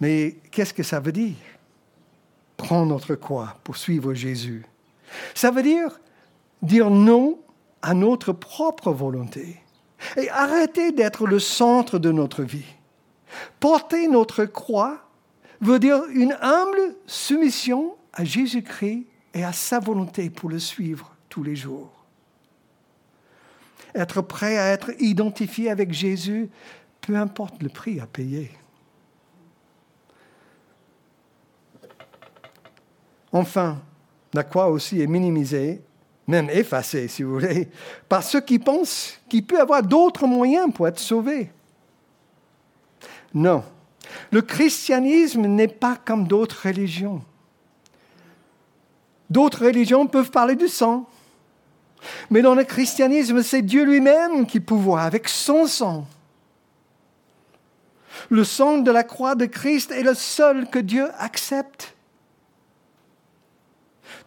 Mais 0.00 0.36
qu'est-ce 0.50 0.74
que 0.74 0.82
ça 0.82 1.00
veut 1.00 1.12
dire 1.12 1.36
Prendre 2.56 2.86
notre 2.86 3.14
croix 3.14 3.56
pour 3.64 3.76
suivre 3.76 4.14
Jésus? 4.14 4.64
Ça 5.34 5.50
veut 5.50 5.62
dire 5.62 6.00
dire 6.62 6.90
non 6.90 7.38
à 7.82 7.94
notre 7.94 8.32
propre 8.32 8.90
volonté 8.90 9.60
et 10.16 10.28
arrêter 10.30 10.92
d'être 10.92 11.26
le 11.26 11.38
centre 11.38 11.98
de 11.98 12.10
notre 12.10 12.42
vie. 12.42 12.74
Porter 13.60 14.08
notre 14.08 14.44
croix 14.44 15.08
veut 15.60 15.78
dire 15.78 16.02
une 16.12 16.36
humble 16.40 16.96
soumission 17.06 17.96
à 18.12 18.24
Jésus-Christ 18.24 19.06
et 19.34 19.44
à 19.44 19.52
sa 19.52 19.78
volonté 19.78 20.30
pour 20.30 20.50
le 20.50 20.58
suivre 20.58 21.14
tous 21.28 21.42
les 21.42 21.56
jours. 21.56 21.97
Être 23.94 24.20
prêt 24.22 24.58
à 24.58 24.68
être 24.68 24.90
identifié 24.98 25.70
avec 25.70 25.92
Jésus, 25.92 26.50
peu 27.00 27.16
importe 27.16 27.62
le 27.62 27.68
prix 27.68 28.00
à 28.00 28.06
payer. 28.06 28.50
Enfin, 33.32 33.80
la 34.34 34.42
croix 34.42 34.68
aussi 34.68 35.00
est 35.00 35.06
minimisée, 35.06 35.82
même 36.26 36.50
effacée 36.50 37.08
si 37.08 37.22
vous 37.22 37.32
voulez, 37.34 37.68
par 38.08 38.22
ceux 38.22 38.40
qui 38.40 38.58
pensent 38.58 39.18
qu'il 39.28 39.44
peut 39.44 39.60
avoir 39.60 39.82
d'autres 39.82 40.26
moyens 40.26 40.72
pour 40.72 40.88
être 40.88 40.98
sauvé. 40.98 41.50
Non, 43.34 43.62
le 44.30 44.42
christianisme 44.42 45.46
n'est 45.46 45.68
pas 45.68 45.96
comme 45.96 46.26
d'autres 46.26 46.66
religions. 46.66 47.22
D'autres 49.30 49.66
religions 49.66 50.06
peuvent 50.06 50.30
parler 50.30 50.56
du 50.56 50.68
sang. 50.68 51.08
Mais 52.30 52.42
dans 52.42 52.54
le 52.54 52.64
christianisme, 52.64 53.42
c'est 53.42 53.62
Dieu 53.62 53.84
lui-même 53.84 54.46
qui 54.46 54.60
pouvoir 54.60 55.04
avec 55.04 55.28
son 55.28 55.66
sang. 55.66 56.06
Le 58.30 58.44
sang 58.44 58.78
de 58.78 58.90
la 58.90 59.04
croix 59.04 59.34
de 59.34 59.46
Christ 59.46 59.90
est 59.90 60.02
le 60.02 60.14
seul 60.14 60.68
que 60.68 60.78
Dieu 60.78 61.08
accepte. 61.18 61.94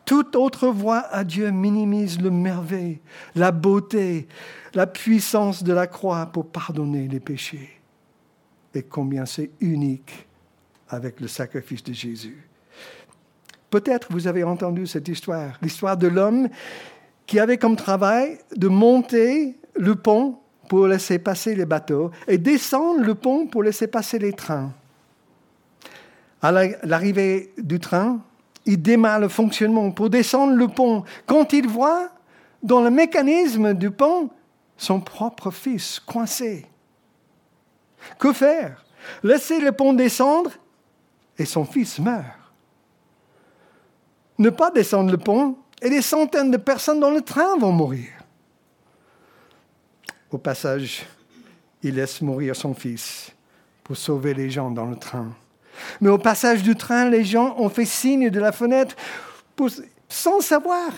Toute 0.05 0.35
autre 0.35 0.67
voie 0.67 1.05
à 1.11 1.23
Dieu 1.23 1.51
minimise 1.51 2.19
le 2.19 2.31
merveille, 2.31 2.99
la 3.35 3.51
beauté, 3.51 4.27
la 4.73 4.87
puissance 4.87 5.63
de 5.63 5.73
la 5.73 5.87
croix 5.87 6.25
pour 6.27 6.47
pardonner 6.47 7.07
les 7.07 7.19
péchés. 7.19 7.81
Et 8.73 8.83
combien 8.83 9.25
c'est 9.25 9.51
unique 9.59 10.27
avec 10.89 11.19
le 11.19 11.27
sacrifice 11.27 11.83
de 11.83 11.93
Jésus. 11.93 12.47
Peut-être 13.69 14.11
vous 14.11 14.27
avez 14.27 14.43
entendu 14.43 14.85
cette 14.85 15.07
histoire, 15.07 15.57
l'histoire 15.61 15.95
de 15.95 16.07
l'homme 16.07 16.49
qui 17.31 17.39
avait 17.39 17.57
comme 17.57 17.77
travail 17.77 18.39
de 18.57 18.67
monter 18.67 19.55
le 19.75 19.95
pont 19.95 20.35
pour 20.67 20.85
laisser 20.85 21.17
passer 21.17 21.55
les 21.55 21.63
bateaux 21.63 22.11
et 22.27 22.37
descendre 22.37 23.05
le 23.05 23.15
pont 23.15 23.47
pour 23.47 23.63
laisser 23.63 23.87
passer 23.87 24.19
les 24.19 24.33
trains. 24.33 24.73
À 26.41 26.51
l'arrivée 26.51 27.53
du 27.57 27.79
train, 27.79 28.19
il 28.65 28.81
démarre 28.81 29.21
le 29.21 29.29
fonctionnement 29.29 29.91
pour 29.91 30.09
descendre 30.09 30.55
le 30.55 30.67
pont 30.67 31.05
quand 31.25 31.53
il 31.53 31.69
voit 31.69 32.09
dans 32.61 32.81
le 32.81 32.89
mécanisme 32.91 33.75
du 33.75 33.91
pont 33.91 34.29
son 34.75 34.99
propre 34.99 35.51
fils 35.51 36.01
coincé. 36.01 36.65
Que 38.19 38.33
faire? 38.33 38.83
Laisser 39.23 39.61
le 39.61 39.71
pont 39.71 39.93
descendre 39.93 40.51
et 41.37 41.45
son 41.45 41.63
fils 41.63 41.97
meurt 41.97 42.25
ne 44.37 44.49
pas 44.49 44.69
descendre 44.69 45.11
le 45.11 45.17
pont 45.17 45.55
et 45.81 45.89
des 45.89 46.01
centaines 46.01 46.51
de 46.51 46.57
personnes 46.57 46.99
dans 46.99 47.09
le 47.09 47.21
train 47.21 47.57
vont 47.57 47.71
mourir. 47.71 48.09
Au 50.29 50.37
passage, 50.37 51.05
il 51.83 51.95
laisse 51.95 52.21
mourir 52.21 52.55
son 52.55 52.73
fils 52.73 53.31
pour 53.83 53.97
sauver 53.97 54.33
les 54.33 54.49
gens 54.49 54.71
dans 54.71 54.85
le 54.85 54.95
train. 54.95 55.33
Mais 55.99 56.09
au 56.09 56.17
passage 56.17 56.61
du 56.61 56.75
train, 56.75 57.09
les 57.09 57.23
gens 57.23 57.55
ont 57.57 57.69
fait 57.69 57.85
signe 57.85 58.29
de 58.29 58.39
la 58.39 58.51
fenêtre 58.51 58.95
sans 60.07 60.41
savoir 60.41 60.91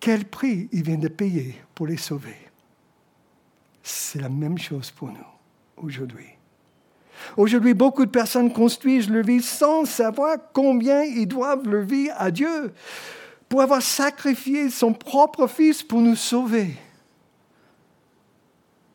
quel 0.00 0.24
prix 0.24 0.68
ils 0.72 0.82
viennent 0.82 1.00
de 1.00 1.08
payer 1.08 1.56
pour 1.74 1.86
les 1.86 1.96
sauver. 1.96 2.36
C'est 3.82 4.20
la 4.20 4.28
même 4.28 4.58
chose 4.58 4.90
pour 4.90 5.08
nous 5.08 5.26
aujourd'hui. 5.76 6.26
Aujourd'hui, 7.36 7.74
beaucoup 7.74 8.04
de 8.04 8.10
personnes 8.10 8.52
construisent 8.52 9.08
leur 9.08 9.24
vie 9.24 9.42
sans 9.42 9.84
savoir 9.84 10.36
combien 10.52 11.02
ils 11.02 11.26
doivent 11.26 11.66
leur 11.66 11.82
vie 11.82 12.10
à 12.16 12.30
Dieu 12.30 12.72
pour 13.48 13.62
avoir 13.62 13.82
sacrifié 13.82 14.70
son 14.70 14.92
propre 14.92 15.46
Fils 15.46 15.82
pour 15.82 16.00
nous 16.00 16.16
sauver. 16.16 16.74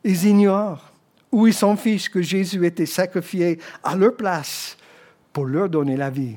Ils 0.03 0.25
ignorent 0.25 0.91
ou 1.31 1.47
ils 1.47 1.53
s'en 1.53 1.75
fichent 1.77 2.09
que 2.09 2.21
Jésus 2.21 2.65
était 2.65 2.85
sacrifié 2.85 3.59
à 3.83 3.95
leur 3.95 4.15
place 4.15 4.77
pour 5.31 5.45
leur 5.45 5.69
donner 5.69 5.95
la 5.95 6.09
vie. 6.09 6.35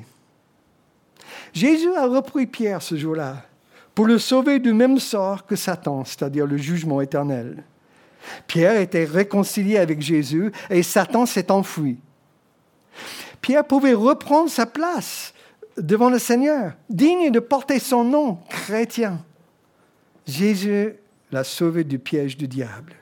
Jésus 1.53 1.93
a 1.95 2.05
repris 2.05 2.45
Pierre 2.45 2.81
ce 2.81 2.95
jour-là 2.95 3.43
pour 3.93 4.05
le 4.05 4.19
sauver 4.19 4.59
du 4.59 4.73
même 4.73 4.99
sort 4.99 5.45
que 5.45 5.55
Satan, 5.55 6.03
c'est-à-dire 6.05 6.45
le 6.45 6.57
jugement 6.57 7.01
éternel. 7.01 7.63
Pierre 8.47 8.79
était 8.79 9.05
réconcilié 9.05 9.77
avec 9.77 10.01
Jésus 10.01 10.51
et 10.69 10.83
Satan 10.83 11.25
s'est 11.25 11.51
enfui. 11.51 11.97
Pierre 13.41 13.65
pouvait 13.65 13.93
reprendre 13.93 14.49
sa 14.49 14.65
place 14.65 15.33
devant 15.77 16.09
le 16.09 16.19
Seigneur, 16.19 16.73
digne 16.89 17.31
de 17.31 17.39
porter 17.39 17.79
son 17.79 18.03
nom, 18.03 18.39
chrétien. 18.49 19.23
Jésus 20.25 20.95
l'a 21.31 21.43
sauvé 21.43 21.83
du 21.83 21.99
piège 21.99 22.37
du 22.37 22.47
diable. 22.47 22.93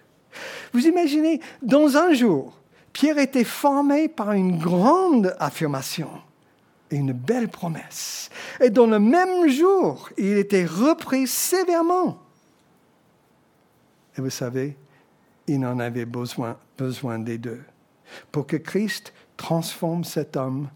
Vous 0.73 0.87
imaginez, 0.87 1.39
dans 1.61 1.97
un 1.97 2.13
jour, 2.13 2.57
Pierre 2.91 3.17
était 3.17 3.43
formé 3.43 4.07
par 4.07 4.33
une 4.33 4.57
grande 4.57 5.35
affirmation 5.39 6.09
et 6.91 6.95
une 6.95 7.13
belle 7.13 7.49
promesse. 7.49 8.29
Et 8.59 8.69
dans 8.69 8.87
le 8.87 8.99
même 8.99 9.49
jour, 9.49 10.09
il 10.17 10.37
était 10.37 10.65
repris 10.65 11.27
sévèrement. 11.27 12.19
Et 14.17 14.21
vous 14.21 14.29
savez, 14.29 14.77
il 15.47 15.65
en 15.65 15.79
avait 15.79 16.05
besoin, 16.05 16.57
besoin 16.77 17.19
des 17.19 17.37
deux, 17.37 17.63
pour 18.31 18.45
que 18.45 18.57
Christ 18.57 19.13
transforme 19.37 20.03
cet 20.03 20.37
homme 20.37 20.69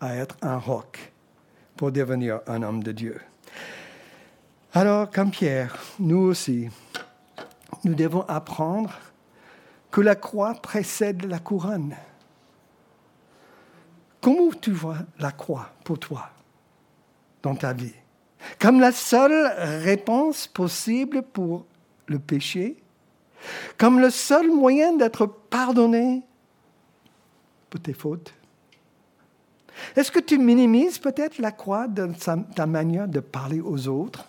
à 0.00 0.14
être 0.14 0.36
un 0.42 0.58
roc, 0.58 1.12
pour 1.76 1.92
devenir 1.92 2.40
un 2.46 2.62
homme 2.62 2.82
de 2.82 2.92
Dieu. 2.92 3.20
Alors, 4.72 5.10
comme 5.10 5.30
Pierre, 5.30 5.76
nous 5.98 6.18
aussi, 6.18 6.68
nous 7.84 7.94
devons 7.94 8.22
apprendre 8.22 8.92
que 9.90 10.00
la 10.00 10.14
croix 10.14 10.54
précède 10.54 11.24
la 11.24 11.38
couronne. 11.38 11.94
Comment 14.20 14.50
tu 14.60 14.72
vois 14.72 14.98
la 15.18 15.32
croix 15.32 15.70
pour 15.84 15.98
toi 15.98 16.30
dans 17.42 17.54
ta 17.54 17.72
vie? 17.72 17.94
Comme 18.58 18.80
la 18.80 18.92
seule 18.92 19.46
réponse 19.82 20.46
possible 20.46 21.22
pour 21.22 21.64
le 22.06 22.18
péché? 22.18 22.76
Comme 23.78 24.00
le 24.00 24.10
seul 24.10 24.50
moyen 24.50 24.96
d'être 24.96 25.26
pardonné 25.26 26.22
pour 27.70 27.80
tes 27.80 27.92
fautes? 27.92 28.34
Est-ce 29.94 30.10
que 30.10 30.20
tu 30.20 30.38
minimises 30.38 30.98
peut-être 30.98 31.38
la 31.38 31.52
croix 31.52 31.86
de 31.88 32.10
ta 32.54 32.66
manière 32.66 33.08
de 33.08 33.20
parler 33.20 33.60
aux 33.60 33.88
autres? 33.88 34.26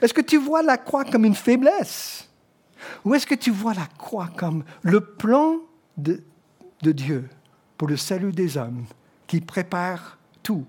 Est-ce 0.00 0.14
que 0.14 0.20
tu 0.20 0.38
vois 0.38 0.62
la 0.62 0.78
croix 0.78 1.04
comme 1.04 1.24
une 1.24 1.34
faiblesse? 1.34 2.28
Ou 3.04 3.14
est-ce 3.14 3.26
que 3.26 3.34
tu 3.34 3.50
vois 3.50 3.74
la 3.74 3.86
croix 3.98 4.28
comme 4.36 4.64
le 4.82 5.00
plan 5.00 5.56
de, 5.96 6.22
Dieu 6.82 7.28
pour 7.76 7.88
le 7.88 7.96
salut 7.96 8.32
des 8.32 8.56
hommes 8.56 8.84
qui 9.26 9.40
prépare 9.40 10.18
tout 10.42 10.64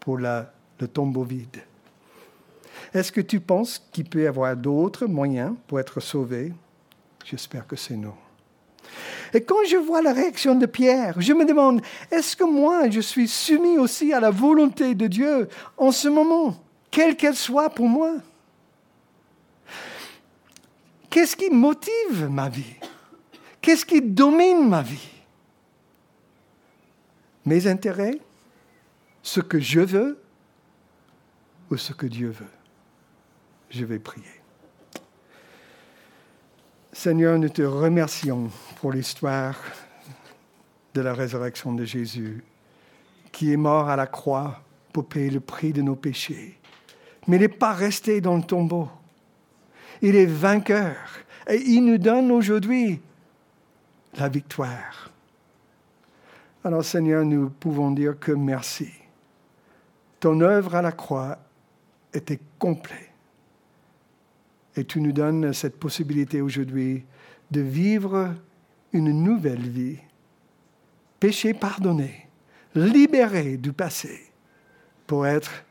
pour 0.00 0.18
le 0.18 0.46
tombeau 0.92 1.24
vide? 1.24 1.62
Est-ce 2.92 3.12
que 3.12 3.20
tu 3.20 3.40
penses 3.40 3.78
qu'il 3.92 4.08
peut 4.08 4.22
y 4.22 4.26
avoir 4.26 4.56
d'autres 4.56 5.06
moyens 5.06 5.54
pour 5.66 5.80
être 5.80 6.00
sauvé? 6.00 6.52
J'espère 7.24 7.66
que 7.66 7.76
c'est 7.76 7.96
non. 7.96 8.14
Et 9.34 9.42
quand 9.42 9.64
je 9.68 9.76
vois 9.76 10.02
la 10.02 10.12
réaction 10.12 10.54
de 10.54 10.66
Pierre, 10.66 11.20
je 11.20 11.32
me 11.32 11.44
demande, 11.44 11.80
est-ce 12.10 12.36
que 12.36 12.44
moi, 12.44 12.90
je 12.90 13.00
suis 13.00 13.28
soumis 13.28 13.78
aussi 13.78 14.12
à 14.12 14.20
la 14.20 14.30
volonté 14.30 14.94
de 14.94 15.06
Dieu 15.06 15.48
en 15.76 15.90
ce 15.90 16.08
moment, 16.08 16.56
quelle 16.90 17.16
qu'elle 17.16 17.36
soit 17.36 17.70
pour 17.70 17.88
moi? 17.88 18.12
Qu'est-ce 21.08 21.36
qui 21.36 21.50
motive 21.50 22.28
ma 22.30 22.48
vie? 22.48 22.76
Qu'est-ce 23.60 23.86
qui 23.86 24.02
domine 24.02 24.68
ma 24.68 24.82
vie? 24.82 25.08
Mes 27.44 27.66
intérêts, 27.66 28.18
ce 29.22 29.40
que 29.40 29.58
je 29.58 29.80
veux 29.80 30.22
ou 31.70 31.76
ce 31.76 31.92
que 31.92 32.06
Dieu 32.06 32.28
veut? 32.28 32.46
Je 33.70 33.84
vais 33.84 33.98
prier. 33.98 34.41
Seigneur, 36.94 37.38
nous 37.38 37.48
te 37.48 37.62
remercions 37.62 38.50
pour 38.76 38.92
l'histoire 38.92 39.56
de 40.92 41.00
la 41.00 41.14
résurrection 41.14 41.72
de 41.72 41.86
Jésus, 41.86 42.44
qui 43.32 43.50
est 43.50 43.56
mort 43.56 43.88
à 43.88 43.96
la 43.96 44.06
croix 44.06 44.60
pour 44.92 45.06
payer 45.06 45.30
le 45.30 45.40
prix 45.40 45.72
de 45.72 45.80
nos 45.80 45.96
péchés. 45.96 46.58
Mais 47.26 47.36
il 47.36 47.40
n'est 47.40 47.48
pas 47.48 47.72
resté 47.72 48.20
dans 48.20 48.36
le 48.36 48.42
tombeau. 48.42 48.90
Il 50.02 50.16
est 50.16 50.26
vainqueur 50.26 50.96
et 51.48 51.56
il 51.56 51.86
nous 51.86 51.96
donne 51.96 52.30
aujourd'hui 52.30 53.00
la 54.18 54.28
victoire. 54.28 55.10
Alors 56.62 56.84
Seigneur, 56.84 57.24
nous 57.24 57.48
pouvons 57.48 57.90
dire 57.90 58.18
que 58.18 58.32
merci. 58.32 58.90
Ton 60.20 60.42
œuvre 60.42 60.74
à 60.74 60.82
la 60.82 60.92
croix 60.92 61.38
était 62.12 62.40
complète. 62.58 63.11
Et 64.76 64.84
tu 64.84 65.00
nous 65.00 65.12
donnes 65.12 65.52
cette 65.52 65.78
possibilité 65.78 66.40
aujourd'hui 66.40 67.04
de 67.50 67.60
vivre 67.60 68.34
une 68.92 69.12
nouvelle 69.22 69.68
vie, 69.68 69.98
péché 71.20 71.54
pardonné, 71.54 72.28
libéré 72.74 73.56
du 73.56 73.72
passé, 73.72 74.32
pour 75.06 75.26
être 75.26 75.64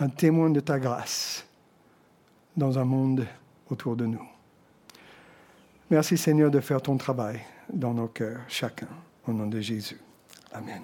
un 0.00 0.08
témoin 0.08 0.50
de 0.50 0.60
ta 0.60 0.78
grâce 0.78 1.46
dans 2.56 2.78
un 2.78 2.84
monde 2.84 3.26
autour 3.70 3.96
de 3.96 4.06
nous. 4.06 4.26
Merci 5.90 6.16
Seigneur 6.16 6.50
de 6.50 6.60
faire 6.60 6.82
ton 6.82 6.96
travail 6.96 7.40
dans 7.72 7.94
nos 7.94 8.08
cœurs, 8.08 8.40
chacun, 8.48 8.88
au 9.26 9.32
nom 9.32 9.46
de 9.46 9.60
Jésus. 9.60 9.98
Amen. 10.52 10.82